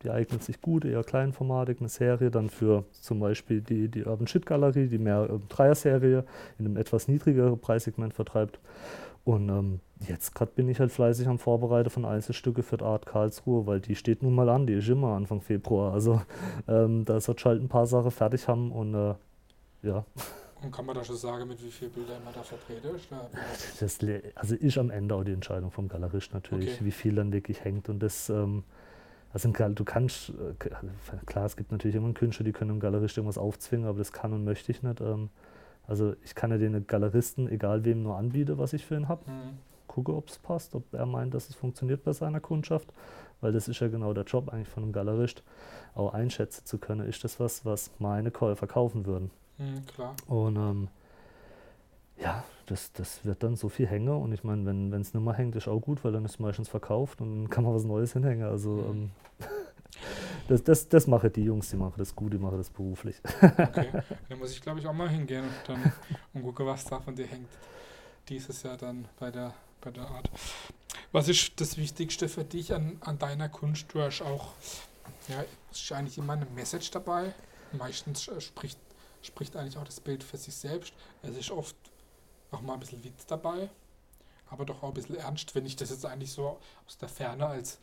die 0.04 0.10
eignet 0.10 0.44
sich 0.44 0.62
gut, 0.62 0.86
eher 0.86 1.04
Kleinformatik, 1.04 1.80
eine 1.80 1.90
Serie, 1.90 2.32
dann 2.32 2.50
für 2.50 2.86
zum 2.92 3.20
Beispiel 3.20 3.62
die, 3.62 3.90
die 3.90 4.06
Urban 4.06 4.28
Shit 4.28 4.46
Galerie, 4.46 4.88
die 4.88 4.98
mehr 4.98 5.28
ähm, 5.30 5.42
Dreier-Serie 5.50 6.26
in 6.58 6.66
einem 6.66 6.78
etwas 6.78 7.08
niedrigeren 7.08 7.60
Preissegment 7.60 8.14
vertreibt. 8.14 8.60
Und 9.26 9.50
ähm, 9.50 9.80
jetzt 10.08 10.34
gerade 10.34 10.52
bin 10.56 10.70
ich 10.70 10.80
halt 10.80 10.92
fleißig 10.92 11.28
am 11.28 11.38
Vorbereiten 11.38 11.90
von 11.90 12.06
Einzelstücke 12.06 12.64
für 12.64 12.78
die 12.78 12.86
Art 12.86 13.06
Karlsruhe, 13.06 13.68
weil 13.68 13.82
die 13.82 13.96
steht 13.96 14.24
nun 14.24 14.34
mal 14.34 14.50
an, 14.50 14.66
die 14.66 14.74
ist 14.74 14.88
immer 14.88 15.16
Anfang 15.16 15.42
Februar. 15.42 15.94
Also 15.94 16.22
ähm, 16.68 17.04
da 17.06 17.20
sollte 17.20 17.46
halt 17.46 17.62
ein 17.62 17.70
paar 17.70 17.86
Sachen 17.86 18.12
fertig 18.12 18.48
haben 18.48 18.72
und 18.72 18.96
äh, 18.96 19.16
ja. 19.84 20.06
Und 20.62 20.72
kann 20.72 20.86
man 20.86 20.96
da 20.96 21.04
schon 21.04 21.16
sagen, 21.16 21.48
mit 21.48 21.64
wie 21.64 21.72
vielen 21.72 21.92
Bildern 21.92 22.22
man 22.24 22.34
da? 22.34 22.42
Das, 23.80 24.00
also 24.36 24.56
ist 24.56 24.78
am 24.78 24.90
Ende 24.90 25.16
auch 25.16 25.24
die 25.24 25.32
Entscheidung 25.32 25.72
vom 25.72 25.88
Galerist 25.88 26.34
natürlich, 26.34 26.76
okay. 26.76 26.86
wie 26.86 26.92
viel 26.92 27.16
dann 27.16 27.32
wirklich 27.32 27.64
hängt. 27.64 27.88
Und 27.88 28.00
das 28.00 28.30
ähm, 28.30 28.64
also 29.32 29.50
du 29.50 29.84
kannst, 29.84 30.30
äh, 30.30 30.54
klar, 31.26 31.46
es 31.46 31.56
gibt 31.56 31.72
natürlich 31.72 31.96
immer 31.96 32.12
Künstler, 32.14 32.44
die 32.44 32.52
können 32.52 32.72
einem 32.72 32.80
Galerist 32.80 33.18
irgendwas 33.18 33.38
aufzwingen, 33.38 33.88
aber 33.88 34.00
das 34.00 34.12
kann 34.12 34.34
und 34.34 34.44
möchte 34.44 34.72
ich 34.72 34.82
nicht. 34.82 35.02
Ähm, 35.02 35.30
also 35.88 36.16
ich 36.24 36.36
kann 36.36 36.52
ja 36.52 36.58
den 36.58 36.86
Galeristen, 36.88 37.50
egal 37.50 37.84
wem, 37.84 38.04
nur 38.04 38.18
anbieten, 38.18 38.58
was 38.58 38.74
ich 38.74 38.86
für 38.86 38.96
ihn 38.96 39.08
habe. 39.08 39.30
Mhm. 39.30 39.58
Gucke, 39.88 40.16
ob 40.16 40.30
es 40.30 40.38
passt, 40.38 40.76
ob 40.76 40.94
er 40.94 41.06
meint, 41.06 41.34
dass 41.34 41.50
es 41.50 41.56
funktioniert 41.56 42.04
bei 42.04 42.14
seiner 42.14 42.40
Kundschaft, 42.40 42.94
weil 43.42 43.52
das 43.52 43.68
ist 43.68 43.80
ja 43.80 43.88
genau 43.88 44.14
der 44.14 44.24
Job 44.24 44.50
eigentlich 44.54 44.68
von 44.68 44.84
einem 44.84 44.94
Galerist, 44.94 45.44
auch 45.96 46.14
einschätzen 46.14 46.66
zu 46.66 46.78
können, 46.78 47.08
ist 47.08 47.24
das 47.24 47.40
was, 47.40 47.66
was 47.66 47.92
meine 47.98 48.30
Käufer 48.30 48.68
kaufen 48.68 49.06
würden. 49.06 49.32
Mhm, 49.58 49.86
klar. 49.88 50.16
Und 50.28 50.56
ähm, 50.56 50.88
ja, 52.22 52.44
das, 52.66 52.92
das 52.94 53.26
wird 53.26 53.44
dann 53.44 53.56
so 53.56 53.70
viel 53.70 53.88
hängen 53.88 54.10
und 54.10 54.32
ich 54.32 54.44
meine, 54.44 54.66
wenn 54.66 54.94
es 54.94 55.14
nicht 55.14 55.24
mehr 55.24 55.34
hängt, 55.34 55.56
ist 55.56 55.68
auch 55.68 55.80
gut, 55.80 56.04
weil 56.04 56.12
dann 56.12 56.26
ist 56.26 56.32
es 56.32 56.40
meistens 56.40 56.70
verkauft 56.70 57.22
und 57.22 57.44
dann 57.44 57.50
kann 57.50 57.64
man 57.64 57.74
was 57.74 57.84
Neues 57.84 58.14
hinhängen. 58.14 58.48
Also 58.48 58.70
mhm. 58.70 59.12
ähm, 59.40 59.48
das, 60.48 60.64
das, 60.64 60.88
das 60.88 61.08
machen 61.08 61.32
die 61.34 61.44
Jungs, 61.44 61.70
die 61.70 61.78
machen 61.78 61.96
das 61.98 62.16
gut, 62.16 62.34
die 62.34 62.38
machen 62.38 62.58
das 62.58 62.70
beruflich. 62.70 63.22
Okay, 63.42 63.90
dann 64.28 64.40
muss 64.40 64.52
ich 64.52 64.62
glaube 64.62 64.80
ich 64.80 64.88
auch 64.88 64.94
mal 64.94 65.10
hingehen 65.10 65.44
und 65.44 65.54
dann 65.68 65.94
und 66.34 66.44
gucke, 66.44 66.66
was 66.66 66.86
da 66.86 67.00
von 67.00 67.16
dir 67.16 67.26
hängt. 67.26 67.50
Dieses 68.28 68.62
Jahr 68.62 68.78
dann 68.78 69.08
bei 69.20 69.32
der, 69.32 69.54
bei 69.82 69.90
der 69.90 70.08
Art. 70.08 70.30
Was 71.12 71.28
ist 71.28 71.60
das 71.60 71.78
Wichtigste 71.78 72.30
für 72.30 72.44
dich 72.44 72.74
an, 72.74 72.98
an 73.02 73.18
deiner 73.18 73.50
Kunst? 73.50 73.88
Du 73.92 74.02
hast 74.02 74.22
auch, 74.22 74.54
ja, 75.28 75.44
ist 75.72 75.92
eigentlich 75.92 76.20
immer 76.20 76.34
eine 76.34 76.46
Message 76.46 76.92
dabei. 76.92 77.34
Meistens 77.72 78.28
äh, 78.28 78.40
spricht, 78.40 78.78
spricht 79.24 79.56
eigentlich 79.56 79.78
auch 79.78 79.84
das 79.84 80.00
Bild 80.00 80.24
für 80.24 80.38
sich 80.38 80.54
selbst. 80.54 80.94
Es 81.24 81.36
ist 81.36 81.50
oft 81.50 81.76
auch 82.52 82.62
mal 82.62 82.74
ein 82.74 82.80
bisschen 82.80 83.04
Witz 83.04 83.26
dabei, 83.26 83.70
aber 84.50 84.66
doch 84.66 84.82
auch 84.84 84.90
ein 84.90 84.94
bisschen 84.94 85.16
ernst, 85.16 85.54
wenn 85.56 85.66
ich 85.66 85.76
das 85.76 85.90
jetzt 85.90 86.06
eigentlich 86.06 86.32
so 86.32 86.58
aus 86.88 86.98
der 86.98 87.10
Ferne 87.10 87.46
als, 87.46 87.80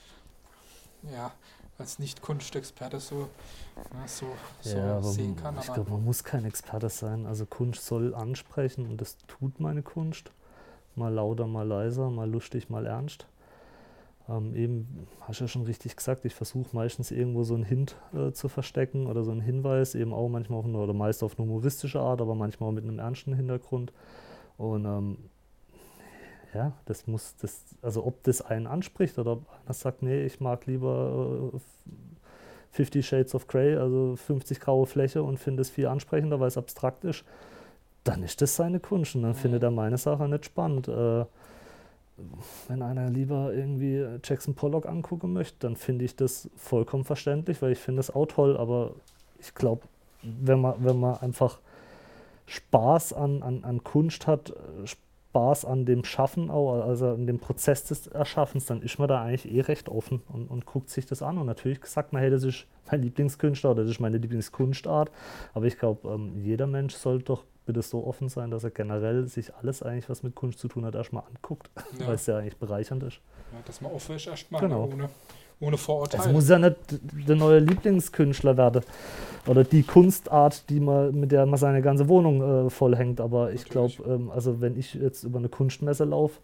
ja, 1.02 1.32
als 1.78 1.98
Nicht-Kunstexperte 1.98 3.00
so, 3.00 3.28
ja, 3.76 4.08
so, 4.08 4.26
so 4.60 4.76
ja, 4.76 5.02
sehen 5.02 5.36
kann. 5.36 5.56
Ich 5.58 5.72
glaube, 5.72 5.90
man 5.90 6.04
muss 6.04 6.24
kein 6.24 6.44
Experte 6.44 6.88
sein. 6.88 7.26
Also 7.26 7.46
Kunst 7.46 7.84
soll 7.84 8.14
ansprechen 8.14 8.86
und 8.86 9.00
das 9.00 9.18
tut 9.26 9.60
meine 9.60 9.82
Kunst. 9.82 10.32
Mal 10.94 11.12
lauter, 11.12 11.46
mal 11.46 11.66
leiser, 11.66 12.10
mal 12.10 12.28
lustig, 12.28 12.70
mal 12.70 12.86
ernst. 12.86 13.26
Ähm, 14.28 14.56
eben, 14.56 15.06
hast 15.20 15.40
du 15.40 15.44
ja 15.44 15.48
schon 15.48 15.62
richtig 15.62 15.94
gesagt, 15.96 16.24
ich 16.24 16.34
versuche 16.34 16.74
meistens 16.74 17.10
irgendwo 17.10 17.44
so 17.44 17.54
einen 17.54 17.64
Hint 17.64 17.96
äh, 18.12 18.32
zu 18.32 18.48
verstecken 18.48 19.06
oder 19.06 19.22
so 19.22 19.30
einen 19.30 19.40
Hinweis, 19.40 19.94
eben 19.94 20.12
auch 20.12 20.28
manchmal 20.28 20.58
auf 20.58 20.64
eine, 20.64 20.78
oder 20.78 20.94
meist 20.94 21.22
auf 21.22 21.38
eine 21.38 21.46
humoristische 21.46 22.00
Art, 22.00 22.20
aber 22.20 22.34
manchmal 22.34 22.70
auch 22.70 22.72
mit 22.72 22.84
einem 22.84 22.98
ernsten 22.98 23.34
Hintergrund. 23.34 23.92
Und 24.58 24.84
ähm, 24.84 25.18
ja, 26.54 26.72
das 26.86 27.06
muss, 27.06 27.36
das, 27.36 27.62
also 27.82 28.04
ob 28.06 28.22
das 28.24 28.40
einen 28.40 28.66
anspricht 28.66 29.18
oder 29.18 29.32
ob 29.32 29.46
einer 29.64 29.74
sagt, 29.74 30.02
nee, 30.02 30.24
ich 30.24 30.40
mag 30.40 30.66
lieber 30.66 31.52
äh, 31.54 31.58
50 32.70 33.06
Shades 33.06 33.34
of 33.34 33.46
Grey, 33.46 33.76
also 33.76 34.16
50 34.16 34.60
graue 34.60 34.86
Fläche 34.86 35.22
und 35.22 35.38
finde 35.38 35.62
es 35.62 35.70
viel 35.70 35.86
ansprechender, 35.86 36.40
weil 36.40 36.48
es 36.48 36.58
abstrakt 36.58 37.04
ist, 37.04 37.24
dann 38.04 38.22
ist 38.22 38.40
das 38.40 38.56
seine 38.56 38.80
Kunst 38.80 39.14
und 39.14 39.22
dann 39.22 39.32
mhm. 39.32 39.36
findet 39.36 39.62
er 39.62 39.70
meine 39.70 39.98
Sache 39.98 40.28
nicht 40.28 40.46
spannend. 40.46 40.88
Äh, 40.88 41.24
wenn 42.68 42.82
einer 42.82 43.10
lieber 43.10 43.52
irgendwie 43.52 44.06
Jackson 44.24 44.54
Pollock 44.54 44.86
angucken 44.86 45.32
möchte, 45.32 45.58
dann 45.60 45.76
finde 45.76 46.06
ich 46.06 46.16
das 46.16 46.48
vollkommen 46.56 47.04
verständlich, 47.04 47.60
weil 47.60 47.72
ich 47.72 47.78
finde 47.78 47.98
das 47.98 48.14
auch 48.14 48.26
toll, 48.26 48.56
aber 48.56 48.92
ich 49.38 49.54
glaube, 49.54 49.82
wenn 50.22 50.60
man, 50.60 50.74
wenn 50.78 50.98
man 50.98 51.18
einfach 51.18 51.58
Spaß 52.46 53.12
an, 53.12 53.42
an, 53.42 53.64
an 53.64 53.84
Kunst 53.84 54.26
hat, 54.26 54.54
Spaß 55.36 55.64
an 55.64 55.84
dem 55.84 56.04
Schaffen 56.04 56.50
auch, 56.50 56.82
also 56.82 57.10
an 57.10 57.26
dem 57.26 57.38
Prozess 57.38 57.84
des 57.84 58.06
Erschaffens, 58.06 58.66
dann 58.66 58.80
ist 58.80 58.98
man 58.98 59.08
da 59.08 59.22
eigentlich 59.22 59.52
eh 59.52 59.60
recht 59.60 59.88
offen 59.88 60.22
und, 60.28 60.48
und 60.48 60.64
guckt 60.64 60.88
sich 60.88 61.04
das 61.04 61.20
an. 61.20 61.36
Und 61.36 61.46
natürlich 61.46 61.84
sagt 61.84 62.12
man, 62.12 62.22
hey, 62.22 62.30
das 62.30 62.42
ist 62.42 62.66
mein 62.90 63.02
Lieblingskünstler 63.02 63.72
oder 63.72 63.82
das 63.82 63.90
ist 63.90 64.00
meine 64.00 64.16
Lieblingskunstart. 64.16 65.10
Aber 65.52 65.66
ich 65.66 65.78
glaube, 65.78 66.08
ähm, 66.08 66.40
jeder 66.42 66.66
Mensch 66.66 66.94
sollte 66.94 67.24
doch 67.24 67.44
bitte 67.66 67.82
so 67.82 68.06
offen 68.06 68.28
sein, 68.28 68.50
dass 68.50 68.64
er 68.64 68.70
generell 68.70 69.26
sich 69.26 69.54
alles 69.54 69.82
eigentlich, 69.82 70.08
was 70.08 70.22
mit 70.22 70.34
Kunst 70.34 70.58
zu 70.58 70.68
tun 70.68 70.86
hat, 70.86 70.94
erstmal 70.94 71.24
anguckt, 71.28 71.68
ja. 71.98 72.06
weil 72.06 72.14
es 72.14 72.26
ja 72.26 72.38
eigentlich 72.38 72.56
bereichernd 72.56 73.02
ist. 73.02 73.20
Ja, 73.52 73.58
dass 73.66 73.80
man 73.80 73.92
offen 73.92 74.16
ist 74.16 74.26
erstmal, 74.28 74.60
genau. 74.62 74.84
ohne, 74.84 75.10
ohne 75.60 75.76
Vorurteile. 75.76 76.24
Es 76.24 76.32
muss 76.32 76.48
ja 76.48 76.58
nicht 76.58 76.76
der 77.28 77.36
neue 77.36 77.58
Lieblingskünstler 77.58 78.56
werden 78.56 78.82
oder 79.46 79.64
die 79.64 79.82
Kunstart, 79.82 80.68
die 80.70 80.80
man, 80.80 81.18
mit 81.18 81.32
der 81.32 81.46
man 81.46 81.58
seine 81.58 81.82
ganze 81.82 82.08
Wohnung 82.08 82.66
äh, 82.66 82.70
vollhängt. 82.70 83.20
Aber 83.20 83.52
ich 83.52 83.64
glaube, 83.64 83.94
ähm, 84.06 84.30
also 84.30 84.60
wenn 84.60 84.78
ich 84.78 84.94
jetzt 84.94 85.24
über 85.24 85.38
eine 85.38 85.48
Kunstmesse 85.48 86.04
laufe, 86.04 86.40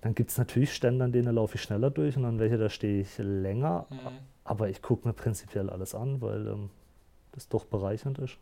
dann 0.00 0.14
gibt 0.14 0.30
es 0.30 0.38
natürlich 0.38 0.72
Stände, 0.72 1.04
an 1.04 1.12
denen 1.12 1.34
laufe 1.34 1.56
ich 1.56 1.62
schneller 1.62 1.90
durch 1.90 2.16
und 2.16 2.24
an 2.24 2.38
welche 2.38 2.56
da 2.56 2.70
stehe 2.70 3.02
ich 3.02 3.18
länger. 3.18 3.86
Mhm. 3.90 3.96
Aber 4.44 4.68
ich 4.70 4.80
gucke 4.80 5.06
mir 5.06 5.14
prinzipiell 5.14 5.68
alles 5.68 5.94
an, 5.94 6.20
weil 6.22 6.46
ähm, 6.46 6.70
das 7.32 7.48
doch 7.48 7.64
bereichernd 7.64 8.18
ist. 8.18 8.36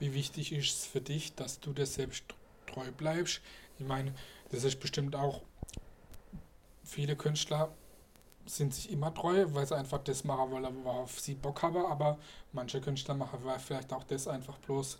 Wie 0.00 0.14
wichtig 0.14 0.52
ist 0.52 0.78
es 0.78 0.86
für 0.86 1.00
dich, 1.00 1.34
dass 1.34 1.60
du 1.60 1.72
dir 1.72 1.86
selbst 1.86 2.24
treu 2.66 2.86
bleibst? 2.96 3.40
Ich 3.78 3.86
meine, 3.86 4.12
das 4.50 4.64
ist 4.64 4.80
bestimmt 4.80 5.14
auch 5.14 5.42
viele 6.84 7.16
Künstler 7.16 7.70
sind 8.48 8.74
sich 8.74 8.90
immer 8.90 9.12
treu, 9.12 9.46
weil 9.50 9.66
sie 9.66 9.76
einfach 9.76 9.98
das 9.98 10.24
machen 10.24 10.50
wollen, 10.50 10.84
worauf 10.84 11.20
sie 11.20 11.34
Bock 11.34 11.62
haben, 11.62 11.84
aber 11.84 12.18
manche 12.52 12.80
Künstler 12.80 13.14
machen 13.14 13.40
vielleicht 13.58 13.92
auch 13.92 14.04
das 14.04 14.26
einfach 14.26 14.58
bloß 14.58 14.98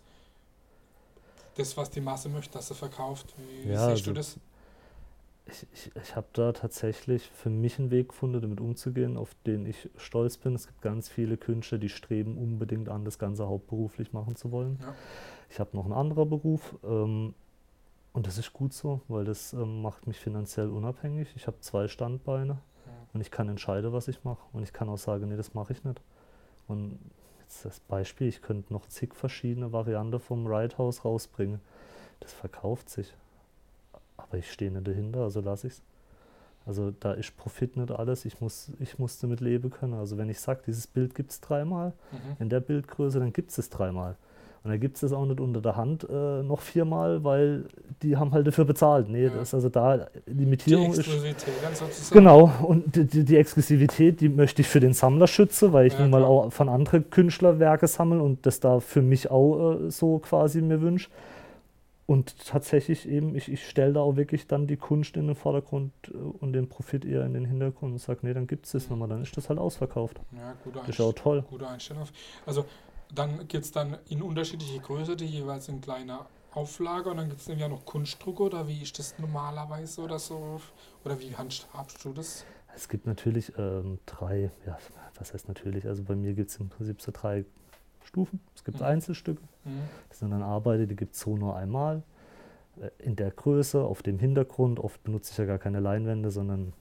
das, 1.57 1.77
was 1.77 1.91
die 1.91 2.01
Masse 2.01 2.29
möchte, 2.29 2.53
dass 2.53 2.69
sie 2.69 2.75
verkauft. 2.75 3.35
Wie, 3.37 3.71
ja, 3.71 3.91
siehst 3.91 3.91
also 3.91 4.05
du 4.05 4.13
das? 4.15 4.37
Ich, 5.47 5.67
ich, 5.73 5.97
ich 5.97 6.15
habe 6.15 6.27
da 6.35 6.53
tatsächlich 6.53 7.31
für 7.31 7.49
mich 7.49 7.79
einen 7.79 7.91
Weg 7.91 8.11
gefunden, 8.11 8.41
damit 8.41 8.61
umzugehen, 8.61 9.17
auf 9.17 9.35
den 9.47 9.65
ich 9.65 9.89
stolz 9.97 10.37
bin. 10.37 10.55
Es 10.55 10.67
gibt 10.67 10.83
ganz 10.83 11.09
viele 11.09 11.39
Künstler, 11.39 11.79
die 11.79 11.89
streben 11.89 12.37
unbedingt 12.37 12.91
an, 12.91 13.07
das 13.07 13.19
Ganze 13.19 13.49
hauptberuflich 13.49 14.13
machen 14.13 14.37
zu 14.37 14.53
wollen. 14.53 14.79
Ja. 14.83 14.95
Ich 15.49 15.59
habe 15.59 15.75
noch 15.75 15.85
einen 15.85 15.95
anderen 15.95 16.29
Beruf 16.29 16.77
ähm, 16.85 17.35
und 18.13 18.27
das 18.27 18.37
ist 18.37 18.53
gut 18.53 18.75
so, 18.75 19.01
weil 19.09 19.25
das 19.25 19.55
ähm, 19.55 19.81
macht 19.81 20.07
mich 20.07 20.19
finanziell 20.19 20.69
unabhängig. 20.69 21.29
Ich 21.35 21.47
habe 21.47 21.59
zwei 21.61 21.89
Standbeine 21.89 22.59
und 23.13 23.21
ich 23.21 23.31
kann 23.31 23.49
entscheiden, 23.49 23.93
was 23.93 24.09
ich 24.09 24.25
mache. 24.25 24.43
Und 24.53 24.63
ich 24.63 24.73
kann 24.73 24.89
auch 24.89 24.99
sagen, 24.99 25.29
nee, 25.29 25.37
das 25.37 25.55
mache 25.55 25.73
ich 25.73 25.85
nicht. 25.85 26.01
Und 26.67 26.99
jetzt 27.41 27.65
das 27.65 27.81
Beispiel, 27.81 28.29
ich 28.29 28.43
könnte 28.43 28.73
noch 28.73 28.87
zig 28.87 29.15
verschiedene 29.15 29.73
Varianten 29.73 30.21
vom 30.21 30.47
Ride 30.47 30.77
House 30.79 31.05
rausbringen. 31.05 31.61
Das 32.21 32.33
verkauft 32.33 32.91
sich. 32.91 33.15
Aber 34.17 34.37
ich 34.37 34.53
stehe 34.53 34.71
nicht 34.71 34.87
dahinter, 34.87 35.21
also 35.21 35.41
lasse 35.41 35.69
ich 35.69 35.75
es. 35.75 35.83
Also 36.67 36.91
da 36.91 37.13
ist 37.13 37.35
Profit 37.39 37.79
nicht 37.79 37.91
alles, 37.91 38.27
ich 38.27 38.43
muss, 38.43 38.71
ich 38.79 38.99
muss 38.99 39.19
damit 39.19 39.41
leben 39.41 39.71
können. 39.71 39.95
Also 39.95 40.19
wenn 40.19 40.29
ich 40.29 40.39
sage, 40.39 40.61
dieses 40.67 40.87
Bild 40.87 41.15
gibt 41.15 41.31
es 41.31 41.41
dreimal, 41.41 41.95
mhm. 42.13 42.37
in 42.41 42.51
der 42.51 42.61
Bildgröße, 42.61 43.19
dann 43.21 43.33
gibt 43.33 43.53
es 43.53 43.59
es 43.59 43.71
dreimal. 43.71 44.17
Und 44.65 44.71
da 44.71 44.77
gibt 44.77 44.97
es 44.97 45.03
das 45.03 45.13
auch 45.13 45.25
nicht 45.25 45.41
unter 45.41 45.61
der 45.61 45.77
Hand 45.77 46.07
äh, 46.11 46.43
noch 46.43 46.61
viermal, 46.61 47.23
weil 47.23 47.65
die 48.03 48.17
haben 48.17 48.33
halt 48.33 48.47
dafür 48.47 48.65
bezahlt. 48.65 49.09
Nee, 49.09 49.25
ja. 49.25 49.31
das 49.31 49.49
ist 49.49 49.55
also 49.55 49.69
da 49.69 50.09
Limitierung 50.27 50.93
die 50.93 50.99
Exklusivität 50.99 51.55
ist. 51.73 51.79
Sozusagen. 51.79 52.19
Genau, 52.19 52.53
und 52.63 52.97
die, 52.97 53.25
die, 53.25 53.37
Exklusivität, 53.37 54.21
die 54.21 54.29
möchte 54.29 54.63
ich 54.63 54.69
für 54.69 54.81
den 54.81 54.93
Sammler 54.93 55.27
schützen, 55.27 55.73
weil 55.73 55.87
ich 55.87 55.95
ja, 55.95 56.01
nun 56.01 56.11
mal 56.11 56.25
auch 56.25 56.53
von 56.53 56.69
anderen 56.69 57.09
Künstlerwerke 57.11 57.87
sammle 57.87 58.21
und 58.21 58.47
das 58.47 58.61
da 58.61 58.81
für 58.81 59.03
mich 59.03 59.31
auch 59.31 59.77
äh, 59.77 59.91
so 59.91 60.19
quasi 60.19 60.61
mir 60.61 60.81
wünsche. 60.81 61.09
Und 62.07 62.47
tatsächlich 62.47 63.07
eben, 63.07 63.37
ich, 63.37 63.53
ich 63.53 63.69
stelle 63.69 63.93
da 63.93 64.01
auch 64.01 64.17
wirklich 64.17 64.47
dann 64.47 64.67
die 64.67 64.79
Kunst 64.79 65.17
in 65.19 65.27
den 65.27 65.37
Vordergrund 65.37 65.93
äh, 66.09 66.17
und 66.17 66.53
den 66.55 66.69
Profit 66.69 67.05
eher 67.05 67.25
in 67.27 67.35
den 67.35 67.45
Hintergrund 67.45 67.93
und 67.93 67.99
sage, 67.99 68.21
nee, 68.23 68.33
dann 68.33 68.47
gibt 68.47 68.67
es 68.67 68.73
das 68.73 68.89
nochmal, 68.89 69.09
dann 69.09 69.23
ist 69.23 69.37
das 69.37 69.51
halt 69.51 69.59
ausverkauft. 69.59 70.19
Ja, 70.35 70.55
gute 70.65 70.79
das 70.81 70.89
ist 70.89 71.01
auch 71.01 71.13
toll. 71.13 71.45
Gute 71.49 71.69
Einstellung. 71.69 72.05
Also 72.47 72.65
dann 73.15 73.49
gibt 73.49 73.65
es 73.65 73.73
dann 73.73 73.97
in 74.09 74.23
unterschiedliche 74.23 74.81
Größe, 74.81 75.17
die 75.17 75.27
jeweils 75.27 75.69
in 75.69 75.81
kleiner 75.81 76.27
Auflage 76.53 77.11
und 77.11 77.19
dann 77.19 77.29
gibt 77.29 77.41
es 77.41 77.47
ja 77.47 77.69
noch 77.69 77.85
Kunstdruck 77.85 78.41
oder 78.41 78.67
wie 78.67 78.83
ist 78.83 78.99
das 78.99 79.19
normalerweise 79.19 80.01
oder 80.03 80.19
so? 80.19 80.61
Oder 81.05 81.19
wie 81.21 81.35
handhabst 81.35 82.05
du 82.05 82.13
das? 82.13 82.45
Es 82.75 82.89
gibt 82.89 83.07
natürlich 83.07 83.53
ähm, 83.59 83.99
drei, 84.07 84.51
ja, 84.67 84.79
was 85.17 85.33
heißt 85.33 85.49
natürlich, 85.49 85.87
also 85.87 86.03
bei 86.05 86.15
mir 86.15 86.35
gibt 86.35 86.51
es 86.51 86.57
im 86.57 86.69
Prinzip 86.69 87.01
so 87.01 87.13
drei 87.13 87.45
Stufen. 88.05 88.41
Es 88.55 88.65
gibt 88.65 88.79
mhm. 88.79 88.87
Einzelstücke, 88.87 89.43
mhm. 89.65 89.83
das 90.09 90.21
sind 90.21 90.31
dann 90.31 90.43
Arbeiten, 90.43 90.89
die 90.89 90.97
gibt 90.97 91.15
es 91.15 91.21
so 91.21 91.37
nur 91.37 91.57
einmal. 91.57 92.03
Äh, 92.81 92.91
in 92.99 93.17
der 93.17 93.31
Größe, 93.31 93.83
auf 93.83 94.03
dem 94.03 94.19
Hintergrund, 94.19 94.81
oft 94.81 95.03
benutze 95.03 95.33
ich 95.33 95.39
ja 95.39 95.45
gar 95.45 95.59
keine 95.59 95.81
Leinwände, 95.81 96.31
sondern 96.31 96.73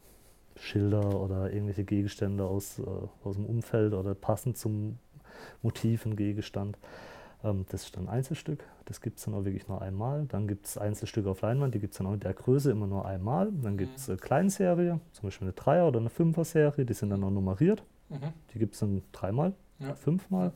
Schilder 0.55 1.19
oder 1.19 1.51
irgendwelche 1.51 1.83
Gegenstände 1.83 2.45
aus, 2.45 2.79
äh, 2.79 2.83
aus 3.23 3.35
dem 3.35 3.45
Umfeld 3.45 3.93
oder 3.93 4.15
passend 4.15 4.57
zum 4.57 4.99
Motiven, 5.61 6.15
Gegenstand. 6.15 6.77
Ähm, 7.43 7.65
das 7.69 7.83
ist 7.83 7.97
dann 7.97 8.07
ein 8.07 8.09
Einzelstück, 8.09 8.63
das 8.85 9.01
gibt 9.01 9.19
es 9.19 9.25
dann 9.25 9.33
auch 9.33 9.45
wirklich 9.45 9.67
nur 9.67 9.81
einmal. 9.81 10.25
Dann 10.27 10.47
gibt 10.47 10.65
es 10.65 10.77
Einzelstücke 10.77 11.29
auf 11.29 11.41
Leinwand, 11.41 11.75
die 11.75 11.79
gibt 11.79 11.93
es 11.93 11.97
dann 11.97 12.07
auch 12.07 12.13
in 12.13 12.19
der 12.19 12.33
Größe 12.33 12.71
immer 12.71 12.87
nur 12.87 13.05
einmal. 13.05 13.51
Dann 13.51 13.77
gibt 13.77 13.97
es 13.97 14.09
eine 14.09 14.17
Kleinserie, 14.17 14.99
zum 15.11 15.23
Beispiel 15.27 15.47
eine 15.47 15.53
Dreier- 15.53 15.87
oder 15.87 15.99
eine 15.99 16.09
Fünfer-Serie, 16.09 16.85
die 16.85 16.93
sind 16.93 17.09
dann 17.09 17.23
auch 17.23 17.31
nummeriert. 17.31 17.83
Mhm. 18.09 18.33
Die 18.53 18.59
gibt 18.59 18.73
es 18.73 18.79
dann 18.79 19.03
dreimal, 19.11 19.53
ja. 19.79 19.95
fünfmal. 19.95 20.51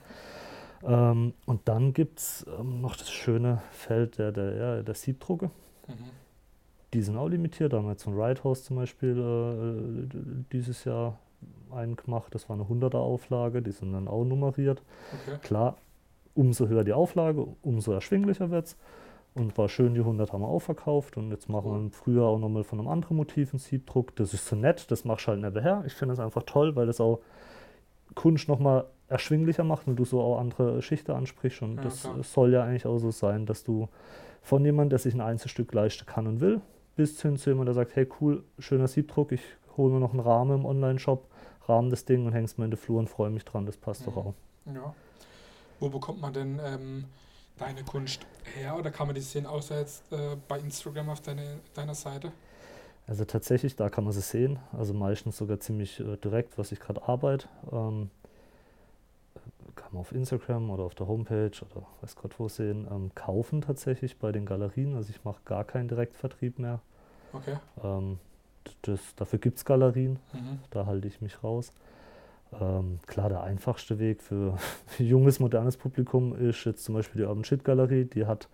Ähm, 0.84 1.34
und 1.46 1.68
dann 1.68 1.94
gibt 1.94 2.20
es 2.20 2.46
ähm, 2.60 2.82
noch 2.82 2.96
das 2.96 3.12
schöne 3.12 3.62
Feld 3.72 4.18
der, 4.18 4.32
der, 4.32 4.56
ja, 4.56 4.82
der 4.82 4.96
Siebdrucke. 4.96 5.52
Mhm. 5.88 5.94
Die 6.94 7.02
sind 7.02 7.18
auch 7.18 7.28
limitiert. 7.28 7.72
Da 7.72 7.78
haben 7.78 7.86
wir 7.86 7.92
jetzt 7.92 8.04
von 8.04 8.20
Ride 8.20 8.44
House 8.44 8.64
zum 8.64 8.78
Beispiel 8.78 9.18
äh, 9.18 10.44
dieses 10.52 10.84
Jahr 10.84 11.20
einen 11.74 11.96
gemacht, 11.96 12.34
das 12.36 12.50
war 12.50 12.56
eine 12.56 12.66
100er 12.66 12.98
Auflage, 12.98 13.62
die 13.62 13.72
sind 13.72 13.94
dann 13.94 14.08
auch 14.08 14.24
nummeriert. 14.24 14.82
Okay. 15.28 15.38
Klar, 15.42 15.78
umso 16.34 16.68
höher 16.68 16.84
die 16.84 16.94
Auflage, 16.94 17.48
umso 17.62 17.92
erschwinglicher 17.92 18.50
wird 18.50 18.68
es. 18.68 18.78
Und 19.34 19.58
war 19.58 19.70
schön, 19.70 19.94
die 19.94 20.02
100 20.02 20.34
haben 20.34 20.42
wir 20.42 20.50
auch 20.50 20.60
verkauft. 20.60 21.16
Und 21.16 21.32
jetzt 21.32 21.48
machen 21.48 21.72
wir 21.72 21.78
im 21.78 21.92
Frühjahr 21.92 22.28
auch 22.28 22.38
nochmal 22.38 22.66
von 22.66 22.80
einem 22.80 22.90
anderen 22.90 23.16
Motiv 23.16 23.54
einen 23.54 23.60
Siebdruck. 23.60 24.14
Das 24.18 24.34
ist 24.34 24.46
so 24.46 24.58
nett, 24.58 24.92
das 24.92 25.06
machst 25.06 25.26
du 25.26 25.32
halt 25.32 25.42
nicht 25.42 25.56
her. 25.64 25.84
Ich 25.88 25.94
finde 25.94 26.14
das 26.14 26.20
einfach 26.20 26.44
toll, 26.44 26.76
weil 26.76 26.86
das 26.86 27.00
auch 27.00 27.22
Kunst 28.14 28.50
nochmal 28.50 28.86
erschwinglicher 29.08 29.64
macht 29.64 29.88
und 29.88 29.96
du 29.96 30.04
so 30.04 30.22
auch 30.22 30.40
andere 30.40 30.82
Schichten 30.82 31.12
ansprichst. 31.12 31.62
Und 31.62 31.78
ja, 31.78 31.84
das 31.84 32.02
klar. 32.02 32.24
soll 32.24 32.52
ja 32.52 32.64
eigentlich 32.64 32.86
auch 32.86 32.98
so 32.98 33.12
sein, 33.12 33.46
dass 33.46 33.64
du 33.64 33.88
von 34.42 34.66
jemandem, 34.66 34.90
der 34.90 35.00
sich 35.00 35.14
ein 35.14 35.22
Einzelstück 35.22 35.74
leisten 35.74 36.06
kann 36.06 36.28
und 36.28 36.42
will, 36.42 36.62
bis 36.96 37.22
hin 37.22 37.38
zu 37.38 37.52
jemandem, 37.52 37.74
der 37.74 37.84
sagt, 37.86 37.96
hey 37.96 38.08
cool, 38.20 38.44
schöner 38.60 38.88
Siebdruck, 38.88 39.32
ich 39.32 39.42
hole 39.78 39.94
mir 39.94 40.00
noch 40.00 40.12
einen 40.12 40.20
Rahmen 40.20 40.60
im 40.60 40.66
Online-Shop, 40.66 41.26
rahmen 41.68 41.90
das 41.90 42.06
Ding 42.06 42.26
und 42.26 42.34
hängst 42.34 42.58
mir 42.58 42.66
in 42.66 42.72
den 42.72 42.78
Flur 42.78 43.00
und 43.00 43.10
freue 43.10 43.30
mich 43.30 43.46
dran, 43.46 43.66
das 43.66 43.78
passt 43.78 44.02
mhm. 44.02 44.06
doch 44.06 44.18
auch. 44.18 44.34
Ja. 44.74 44.94
Wo 45.80 45.90
bekommt 45.90 46.22
man 46.22 46.34
denn 46.34 46.60
ähm, 46.64 47.06
deine 47.58 47.84
Kunst 47.84 48.26
her 48.56 48.76
oder 48.78 48.92
kann 48.92 49.08
man 49.08 49.16
die 49.16 49.22
sehen, 49.22 49.46
außer 49.46 49.80
jetzt 49.80 50.12
äh, 50.12 50.36
bei 50.48 50.60
Instagram 50.60 51.10
auf 51.10 51.22
deine, 51.22 51.60
deiner 51.74 51.96
Seite? 51.96 52.32
Also 53.08 53.26
tatsächlich, 53.26 53.76
da 53.76 53.90
kann 53.90 54.04
man 54.04 54.14
sie 54.14 54.22
sehen. 54.22 54.60
Also 54.72 54.94
meistens 54.94 55.38
sogar 55.38 55.60
ziemlich 55.60 56.00
äh, 56.00 56.18
direkt, 56.18 56.58
was 56.58 56.72
ich 56.72 56.80
gerade 56.80 57.04
arbeite. 57.08 57.48
Ähm, 57.72 58.10
kann 59.76 59.90
man 59.92 60.02
auf 60.02 60.12
Instagram 60.12 60.70
oder 60.70 60.84
auf 60.84 60.96
der 60.96 61.08
Homepage 61.08 61.52
oder 61.72 61.86
weiß 62.02 62.16
Gott 62.16 62.40
wo 62.40 62.48
sehen. 62.48 62.88
Ähm, 62.92 63.12
kaufen 63.16 63.62
tatsächlich 63.62 64.18
bei 64.18 64.32
den 64.32 64.46
Galerien. 64.46 64.96
Also 64.96 65.10
ich 65.10 65.24
mache 65.24 65.42
gar 65.46 65.64
keinen 65.64 65.88
Direktvertrieb 65.88 66.60
mehr. 66.60 66.80
Okay. 67.34 67.58
Ähm, 67.84 68.20
das, 68.84 69.00
dafür 69.16 69.40
gibt 69.40 69.58
es 69.58 69.66
Galerien. 69.66 70.20
Mhm. 70.34 70.60
Da 70.70 70.86
halte 70.86 71.08
ich 71.08 71.22
mich 71.22 71.44
raus. 71.44 71.74
Ähm, 72.60 73.00
klar, 73.08 73.30
der 73.30 73.44
einfachste 73.44 74.00
Weg 74.00 74.22
für, 74.22 74.58
junges, 74.98 75.40
modernes 75.40 75.78
Publikum 75.78 76.36
ist 76.36 76.66
jetzt 76.66 76.84
zum 76.84 76.96
Beispiel 76.96 77.22
die 77.22 77.28
Urban 77.28 77.44
Shit 77.44 77.64
Galerie. 77.64 78.06
Die 78.06 78.26
hat 78.26 78.50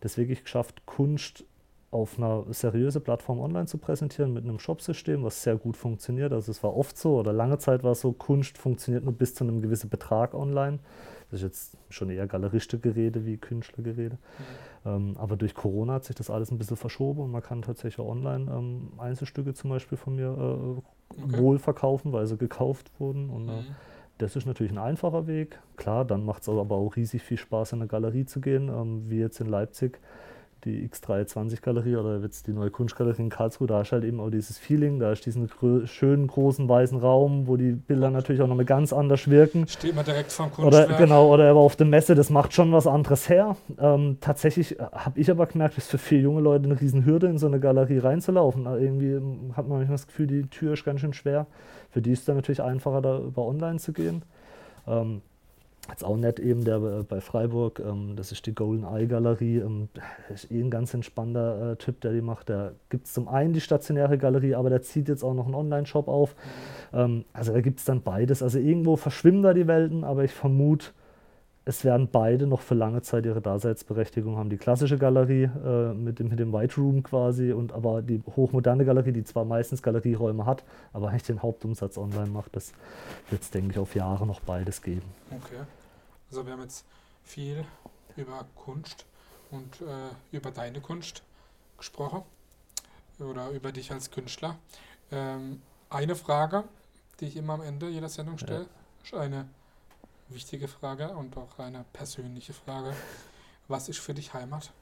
das 0.00 0.16
wirklich 0.16 0.44
geschafft, 0.44 0.86
Kunst 0.86 1.44
auf 1.90 2.18
einer 2.18 2.44
seriösen 2.50 3.02
Plattform 3.02 3.40
online 3.40 3.66
zu 3.66 3.78
präsentieren 3.78 4.32
mit 4.32 4.44
einem 4.44 4.58
Shopsystem, 4.58 5.22
was 5.22 5.42
sehr 5.42 5.56
gut 5.56 5.76
funktioniert. 5.76 6.32
Also 6.32 6.50
es 6.50 6.62
war 6.62 6.76
oft 6.76 6.98
so 6.98 7.18
oder 7.18 7.32
lange 7.32 7.58
Zeit 7.58 7.84
war 7.84 7.92
es 7.92 8.00
so, 8.00 8.12
Kunst 8.12 8.58
funktioniert 8.58 9.04
nur 9.04 9.14
bis 9.14 9.34
zu 9.34 9.44
einem 9.44 9.62
gewissen 9.62 9.88
Betrag 9.88 10.34
online. 10.34 10.78
Das 11.30 11.40
ist 11.40 11.44
jetzt 11.44 11.76
schon 11.90 12.10
eher 12.10 12.26
Galeristengerede 12.26 13.26
wie 13.26 13.36
Künstlergerede. 13.36 14.16
Mhm. 14.84 14.88
Ähm, 14.88 15.16
aber 15.18 15.36
durch 15.36 15.54
Corona 15.54 15.94
hat 15.94 16.04
sich 16.04 16.16
das 16.16 16.30
alles 16.30 16.50
ein 16.50 16.58
bisschen 16.58 16.76
verschoben 16.76 17.20
und 17.20 17.30
man 17.30 17.42
kann 17.42 17.62
tatsächlich 17.62 17.98
auch 17.98 18.10
online 18.10 18.50
ähm, 18.50 18.92
Einzelstücke 18.98 19.54
zum 19.54 19.70
Beispiel 19.70 19.98
von 19.98 20.14
mir 20.14 20.26
äh, 20.26 21.20
okay. 21.22 21.38
wohl 21.38 21.58
verkaufen, 21.58 22.12
weil 22.12 22.26
sie 22.26 22.36
gekauft 22.36 22.90
wurden. 22.98 23.28
Und, 23.30 23.48
äh, 23.48 23.52
mhm. 23.52 23.64
das 24.18 24.36
ist 24.36 24.46
natürlich 24.46 24.72
ein 24.72 24.78
einfacher 24.78 25.26
Weg. 25.26 25.58
Klar, 25.76 26.04
dann 26.04 26.24
macht 26.24 26.42
es 26.42 26.48
aber 26.48 26.76
auch 26.76 26.94
riesig 26.94 27.22
viel 27.22 27.38
Spaß, 27.38 27.72
in 27.72 27.80
eine 27.80 27.88
Galerie 27.88 28.26
zu 28.26 28.40
gehen, 28.40 28.68
ähm, 28.68 29.10
wie 29.10 29.18
jetzt 29.18 29.40
in 29.40 29.48
Leipzig 29.48 30.00
die 30.64 30.88
X320-Galerie 30.88 31.96
oder 31.96 32.18
jetzt 32.20 32.46
die 32.46 32.52
neue 32.52 32.70
Kunstgalerie 32.70 33.22
in 33.22 33.30
Karlsruhe, 33.30 33.66
da 33.66 33.82
ist 33.82 33.92
halt 33.92 34.04
eben 34.04 34.20
auch 34.20 34.30
dieses 34.30 34.58
Feeling, 34.58 34.98
da 34.98 35.12
ist 35.12 35.24
diesen 35.26 35.46
grö 35.46 35.86
schönen 35.86 36.26
großen 36.26 36.68
weißen 36.68 36.98
Raum, 36.98 37.46
wo 37.46 37.56
die 37.56 37.72
Bilder 37.72 38.10
natürlich 38.10 38.42
auch 38.42 38.48
noch 38.48 38.56
mal 38.56 38.64
ganz 38.64 38.92
anders 38.92 39.28
wirken. 39.28 39.66
Steht 39.68 39.94
man 39.94 40.04
direkt 40.04 40.32
vom 40.32 40.50
Kunstwerk. 40.50 40.88
Oder, 40.88 40.98
genau, 40.98 41.32
oder 41.32 41.50
aber 41.50 41.60
auf 41.60 41.76
der 41.76 41.86
Messe, 41.86 42.14
das 42.14 42.30
macht 42.30 42.52
schon 42.52 42.72
was 42.72 42.86
anderes 42.86 43.28
her. 43.28 43.56
Ähm, 43.78 44.18
tatsächlich 44.20 44.78
äh, 44.80 44.84
habe 44.92 45.20
ich 45.20 45.30
aber 45.30 45.46
gemerkt, 45.46 45.78
es 45.78 45.84
ist 45.84 45.90
für 45.90 45.98
viele 45.98 46.22
junge 46.22 46.40
Leute 46.40 46.64
eine 46.64 46.80
Riesenhürde, 46.80 47.26
in 47.28 47.38
so 47.38 47.46
eine 47.46 47.60
Galerie 47.60 47.98
reinzulaufen. 47.98 48.66
Also 48.66 48.82
irgendwie 48.82 49.12
ähm, 49.12 49.52
hat 49.56 49.68
man 49.68 49.78
manchmal 49.78 49.96
das 49.96 50.06
Gefühl, 50.06 50.26
die 50.26 50.42
Tür 50.48 50.72
ist 50.72 50.84
ganz 50.84 51.00
schön 51.00 51.12
schwer. 51.12 51.46
Für 51.90 52.02
die 52.02 52.12
ist 52.12 52.20
es 52.20 52.24
dann 52.24 52.36
natürlich 52.36 52.62
einfacher, 52.62 53.00
da 53.02 53.18
über 53.18 53.46
online 53.46 53.78
zu 53.78 53.92
gehen. 53.92 54.22
Ähm, 54.86 55.22
Jetzt 55.88 56.04
auch 56.04 56.16
nett 56.16 56.40
eben 56.40 56.64
der 56.64 56.76
äh, 56.76 57.02
bei 57.02 57.20
Freiburg, 57.20 57.80
ähm, 57.80 58.14
das 58.16 58.32
ist 58.32 58.46
die 58.46 58.54
Golden 58.54 58.84
Eye 58.84 59.06
Galerie. 59.06 59.58
Ähm, 59.58 59.88
ist 60.32 60.50
eh 60.50 60.60
ein 60.60 60.70
ganz 60.70 60.92
entspannter 60.94 61.72
äh, 61.72 61.76
Typ, 61.76 62.00
der 62.00 62.12
die 62.12 62.20
macht. 62.20 62.50
Da 62.50 62.72
gibt 62.88 63.06
es 63.06 63.12
zum 63.12 63.28
einen 63.28 63.52
die 63.52 63.60
stationäre 63.60 64.18
Galerie, 64.18 64.54
aber 64.54 64.70
der 64.70 64.82
zieht 64.82 65.08
jetzt 65.08 65.22
auch 65.22 65.34
noch 65.34 65.46
einen 65.46 65.54
Online-Shop 65.54 66.08
auf. 66.08 66.34
Ähm, 66.92 67.24
also 67.32 67.52
da 67.52 67.60
gibt 67.60 67.78
es 67.78 67.84
dann 67.84 68.02
beides. 68.02 68.42
Also 68.42 68.58
irgendwo 68.58 68.96
verschwimmen 68.96 69.42
da 69.42 69.54
die 69.54 69.66
Welten, 69.66 70.04
aber 70.04 70.24
ich 70.24 70.32
vermute, 70.32 70.88
es 71.68 71.84
werden 71.84 72.08
beide 72.10 72.46
noch 72.46 72.60
für 72.60 72.76
lange 72.76 73.02
Zeit 73.02 73.26
ihre 73.26 73.40
Daseinsberechtigung 73.40 74.36
haben. 74.36 74.50
Die 74.50 74.56
klassische 74.56 74.98
Galerie 74.98 75.50
äh, 75.64 75.92
mit, 75.94 76.20
dem, 76.20 76.28
mit 76.28 76.38
dem 76.38 76.52
White 76.52 76.76
Room 76.76 77.02
quasi 77.02 77.52
und 77.52 77.72
aber 77.72 78.02
die 78.02 78.22
hochmoderne 78.36 78.84
Galerie, 78.84 79.10
die 79.10 79.24
zwar 79.24 79.44
meistens 79.44 79.82
Galerieräume 79.82 80.46
hat, 80.46 80.62
aber 80.92 81.08
eigentlich 81.08 81.24
den 81.24 81.42
Hauptumsatz 81.42 81.98
online 81.98 82.30
macht, 82.30 82.54
das 82.54 82.72
wird 83.30 83.42
es, 83.42 83.50
denke 83.50 83.72
ich, 83.72 83.78
auf 83.78 83.96
Jahre 83.96 84.26
noch 84.28 84.40
beides 84.40 84.80
geben. 84.80 85.02
Okay. 85.32 85.56
Also 86.30 86.44
wir 86.44 86.52
haben 86.52 86.62
jetzt 86.62 86.84
viel 87.24 87.64
über 88.16 88.46
Kunst 88.54 89.06
und 89.50 89.80
äh, 89.80 90.10
über 90.32 90.50
deine 90.50 90.80
Kunst 90.80 91.22
gesprochen 91.76 92.22
oder 93.18 93.50
über 93.50 93.72
dich 93.72 93.92
als 93.92 94.10
Künstler. 94.10 94.56
Ähm, 95.10 95.62
eine 95.90 96.16
Frage, 96.16 96.64
die 97.20 97.26
ich 97.26 97.36
immer 97.36 97.54
am 97.54 97.62
Ende 97.62 97.88
jeder 97.88 98.08
Sendung 98.08 98.38
stelle, 98.38 98.66
ist 99.04 99.14
eine 99.14 99.48
wichtige 100.28 100.68
Frage 100.68 101.10
und 101.10 101.36
auch 101.36 101.58
eine 101.58 101.84
persönliche 101.92 102.52
Frage. 102.52 102.92
Was 103.68 103.88
ist 103.88 103.98
für 103.98 104.14
dich 104.14 104.34
Heimat? 104.34 104.72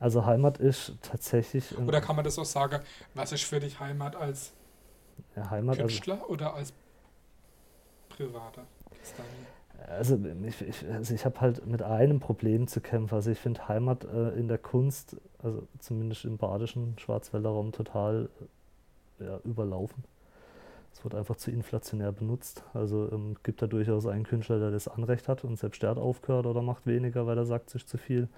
Also 0.00 0.26
Heimat 0.26 0.58
ist 0.58 0.92
tatsächlich. 1.02 1.76
Oder 1.78 2.00
kann 2.00 2.16
man 2.16 2.24
das 2.24 2.38
auch 2.38 2.44
sagen, 2.44 2.80
was 3.14 3.32
ist 3.32 3.44
für 3.44 3.60
dich 3.60 3.80
Heimat 3.80 4.16
als 4.16 4.52
ja, 5.36 5.48
Heimat 5.50 5.78
also 5.78 5.86
Künstler 5.86 6.14
also, 6.14 6.26
oder 6.26 6.54
als 6.54 6.72
Privater? 8.08 8.66
Also 9.88 10.18
ich, 10.46 10.62
ich, 10.62 10.88
also 10.90 11.14
ich 11.14 11.24
habe 11.24 11.40
halt 11.40 11.66
mit 11.66 11.82
einem 11.82 12.20
Problem 12.20 12.66
zu 12.66 12.80
kämpfen. 12.80 13.14
Also 13.14 13.30
ich 13.30 13.38
finde 13.38 13.68
Heimat 13.68 14.04
äh, 14.04 14.30
in 14.30 14.48
der 14.48 14.58
Kunst, 14.58 15.16
also 15.42 15.66
zumindest 15.78 16.24
im 16.24 16.38
badischen 16.38 16.98
Schwarzwälder 16.98 17.50
Raum, 17.50 17.72
total 17.72 18.28
äh, 19.20 19.24
ja, 19.24 19.40
überlaufen. 19.44 20.04
Es 20.92 21.02
wird 21.02 21.14
einfach 21.14 21.36
zu 21.36 21.50
inflationär 21.50 22.12
benutzt. 22.12 22.62
Also 22.72 23.10
ähm, 23.12 23.36
gibt 23.42 23.60
da 23.60 23.66
durchaus 23.66 24.06
einen 24.06 24.24
Künstler, 24.24 24.58
der 24.58 24.70
das 24.70 24.88
Anrecht 24.88 25.28
hat 25.28 25.44
und 25.44 25.58
selbst 25.58 25.82
der 25.82 25.90
hat 25.90 25.98
aufgehört 25.98 26.46
oder 26.46 26.62
macht 26.62 26.86
weniger, 26.86 27.26
weil 27.26 27.36
er 27.36 27.46
sagt 27.46 27.70
sich 27.70 27.86
zu 27.86 27.98
viel. 27.98 28.28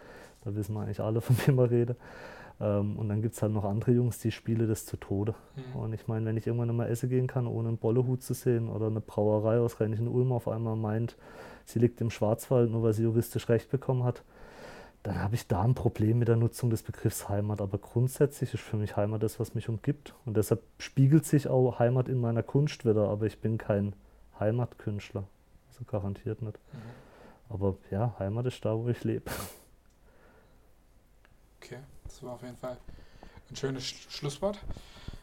Da 0.45 0.55
wissen 0.55 0.75
wir 0.75 0.81
eigentlich 0.81 1.01
alle, 1.01 1.21
von 1.23 1.37
wem 1.47 1.59
er 1.59 1.71
redet. 1.71 1.99
Ähm, 2.61 2.97
und 2.97 3.09
dann 3.09 3.23
gibt 3.23 3.35
es 3.35 3.43
halt 3.43 3.53
noch 3.53 3.65
andere 3.65 3.93
Jungs, 3.93 4.19
die 4.19 4.31
spielen 4.31 4.69
das 4.69 4.87
zu 4.87 4.97
Tode. 4.97 5.35
Mhm. 5.57 5.81
Und 5.81 5.93
ich 5.93 6.07
meine, 6.09 6.27
wenn 6.27 6.37
ich 6.37 6.47
irgendwann 6.47 6.75
mal 6.75 6.89
essen 6.89 7.09
gehen 7.09 7.27
kann, 7.27 7.47
ohne 7.47 7.69
einen 7.69 7.79
Bollehut 7.79 8.23
zu 8.23 8.35
sehen 8.35 8.69
oder 8.69 8.87
eine 8.87 9.01
Brauerei 9.01 9.59
aus 9.59 9.81
Rheinischen 9.81 10.09
Ulm 10.09 10.33
auf 10.33 10.49
einmal 10.49 10.77
meint, 10.77 11.17
sie 11.65 11.79
liegt 11.79 12.01
im 12.01 12.11
Schwarzwald, 12.11 12.71
nur 12.71 12.83
weil 12.83 12.93
sie 12.93 13.03
juristisch 13.03 13.49
Recht 13.49 13.71
bekommen 13.71 14.05
hat, 14.05 14.23
dann 15.03 15.23
habe 15.23 15.37
ich 15.37 15.47
da 15.47 15.63
ein 15.63 15.75
Problem 15.75 16.19
mit 16.19 16.27
der 16.27 16.37
Nutzung 16.37 16.69
des 16.69 16.83
Begriffs 16.83 17.29
Heimat. 17.29 17.61
Aber 17.61 17.79
grundsätzlich 17.79 18.53
ist 18.55 18.63
für 18.63 18.77
mich 18.77 18.97
Heimat 18.97 19.23
das, 19.23 19.39
was 19.39 19.55
mich 19.55 19.69
umgibt. 19.69 20.15
Und 20.25 20.37
deshalb 20.37 20.63
spiegelt 20.79 21.25
sich 21.25 21.47
auch 21.47 21.79
Heimat 21.79 22.09
in 22.09 22.19
meiner 22.19 22.43
Kunst 22.43 22.85
wieder. 22.85 23.09
Aber 23.09 23.27
ich 23.27 23.41
bin 23.41 23.57
kein 23.57 23.95
Heimatkünstler. 24.41 25.23
Also 25.69 25.85
garantiert 25.85 26.43
nicht. 26.43 26.59
Mhm. 26.73 27.55
Aber 27.55 27.77
ja, 27.93 28.17
Heimat 28.19 28.47
ist 28.47 28.65
da, 28.65 28.77
wo 28.77 28.89
ich 28.89 29.05
lebe. 29.05 29.31
Das 32.07 32.23
war 32.23 32.35
auf 32.35 32.43
jeden 32.43 32.57
Fall 32.57 32.77
ein 33.51 33.57
schönes 33.57 33.85
Schlusswort. 33.85 34.59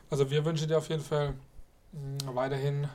Also 0.10 0.30
wir 0.30 0.46
wünschen 0.46 0.68
dir 0.68 0.78
auf 0.78 0.90
jeden 0.90 1.04
Fall 1.04 1.34
mm, 1.92 2.36
weiterhin 2.36 2.88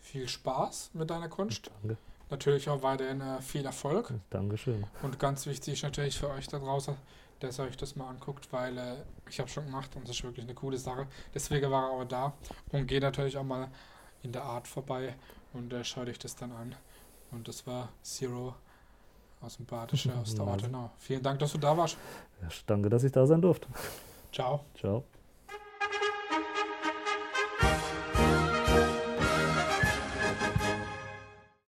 viel 0.00 0.28
Spaß 0.28 0.90
mit 0.94 1.10
deiner 1.10 1.28
Kunst. 1.28 1.70
Danke. 1.82 1.98
Natürlich 2.30 2.68
auch 2.68 2.82
weiterhin 2.82 3.20
äh, 3.20 3.40
viel 3.42 3.64
Erfolg. 3.64 4.12
Dankeschön. 4.30 4.86
Und 5.02 5.18
ganz 5.18 5.46
wichtig 5.46 5.82
natürlich 5.82 6.18
für 6.18 6.30
euch 6.30 6.48
da 6.48 6.58
draußen, 6.58 6.96
dass 7.40 7.58
ihr 7.58 7.64
euch 7.64 7.76
das 7.76 7.96
mal 7.96 8.08
anguckt, 8.08 8.52
weil 8.52 8.76
äh, 8.78 8.96
ich 9.28 9.40
habe 9.40 9.48
schon 9.48 9.66
gemacht 9.66 9.94
und 9.96 10.08
das 10.08 10.16
ist 10.16 10.24
wirklich 10.24 10.44
eine 10.44 10.54
coole 10.54 10.78
Sache. 10.78 11.06
Deswegen 11.34 11.70
war 11.70 11.84
er 11.84 11.90
auch 11.90 12.04
da 12.04 12.32
und 12.72 12.86
geht 12.86 13.02
natürlich 13.02 13.36
auch 13.36 13.44
mal 13.44 13.68
in 14.22 14.32
der 14.32 14.42
Art 14.42 14.66
vorbei 14.66 15.14
und 15.52 15.72
äh, 15.72 15.84
schaut 15.84 16.08
euch 16.08 16.18
das 16.18 16.34
dann 16.36 16.52
an. 16.52 16.74
Und 17.30 17.48
das 17.48 17.66
war 17.66 17.88
Zero 18.02 18.54
aus 19.44 19.56
dem 19.56 19.66
Badische, 19.66 20.12
aus 20.20 20.34
der 20.34 20.46
Ortenau. 20.46 20.90
Vielen 20.98 21.22
Dank, 21.22 21.38
dass 21.38 21.52
du 21.52 21.58
da 21.58 21.76
warst. 21.76 21.96
Ja, 22.42 22.48
danke, 22.66 22.88
dass 22.88 23.04
ich 23.04 23.12
da 23.12 23.26
sein 23.26 23.40
durfte. 23.40 23.68
Ciao. 24.32 24.64
Ciao. 24.78 25.04